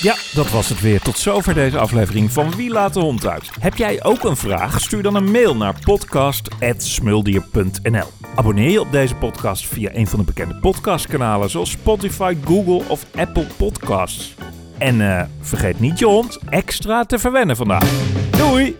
Ja, 0.00 0.16
dat 0.34 0.50
was 0.50 0.68
het 0.68 0.80
weer. 0.80 1.00
Tot 1.00 1.18
zover 1.18 1.54
deze 1.54 1.78
aflevering 1.78 2.32
van 2.32 2.56
Wie 2.56 2.70
laat 2.70 2.94
de 2.94 3.00
hond 3.00 3.26
uit. 3.26 3.50
Heb 3.60 3.76
jij 3.76 4.04
ook 4.04 4.24
een 4.24 4.36
vraag? 4.36 4.80
Stuur 4.80 5.02
dan 5.02 5.14
een 5.14 5.30
mail 5.30 5.56
naar 5.56 5.74
podcast.smuldier.nl 5.84 8.06
Abonneer 8.34 8.70
je 8.70 8.80
op 8.80 8.92
deze 8.92 9.14
podcast 9.14 9.66
via 9.66 9.90
een 9.92 10.06
van 10.06 10.18
de 10.18 10.24
bekende 10.24 10.54
podcastkanalen 10.54 11.50
zoals 11.50 11.70
Spotify, 11.70 12.36
Google 12.44 12.82
of 12.88 13.06
Apple 13.14 13.46
Podcasts. 13.56 14.34
En 14.78 15.00
eh, 15.00 15.24
vergeet 15.40 15.80
niet 15.80 15.98
je 15.98 16.06
hond 16.06 16.38
extra 16.48 17.04
te 17.04 17.18
verwennen 17.18 17.56
vandaag. 17.56 17.84
Doei! 18.30 18.76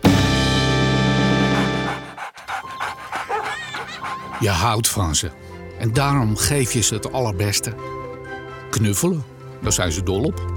Je 4.39 4.49
houdt 4.49 4.89
van 4.89 5.15
ze. 5.15 5.29
En 5.79 5.93
daarom 5.93 6.35
geef 6.35 6.73
je 6.73 6.81
ze 6.81 6.93
het 6.93 7.11
allerbeste. 7.11 7.73
Knuffelen, 8.69 9.23
daar 9.61 9.71
zijn 9.71 9.91
ze 9.91 10.03
dol 10.03 10.23
op. 10.23 10.56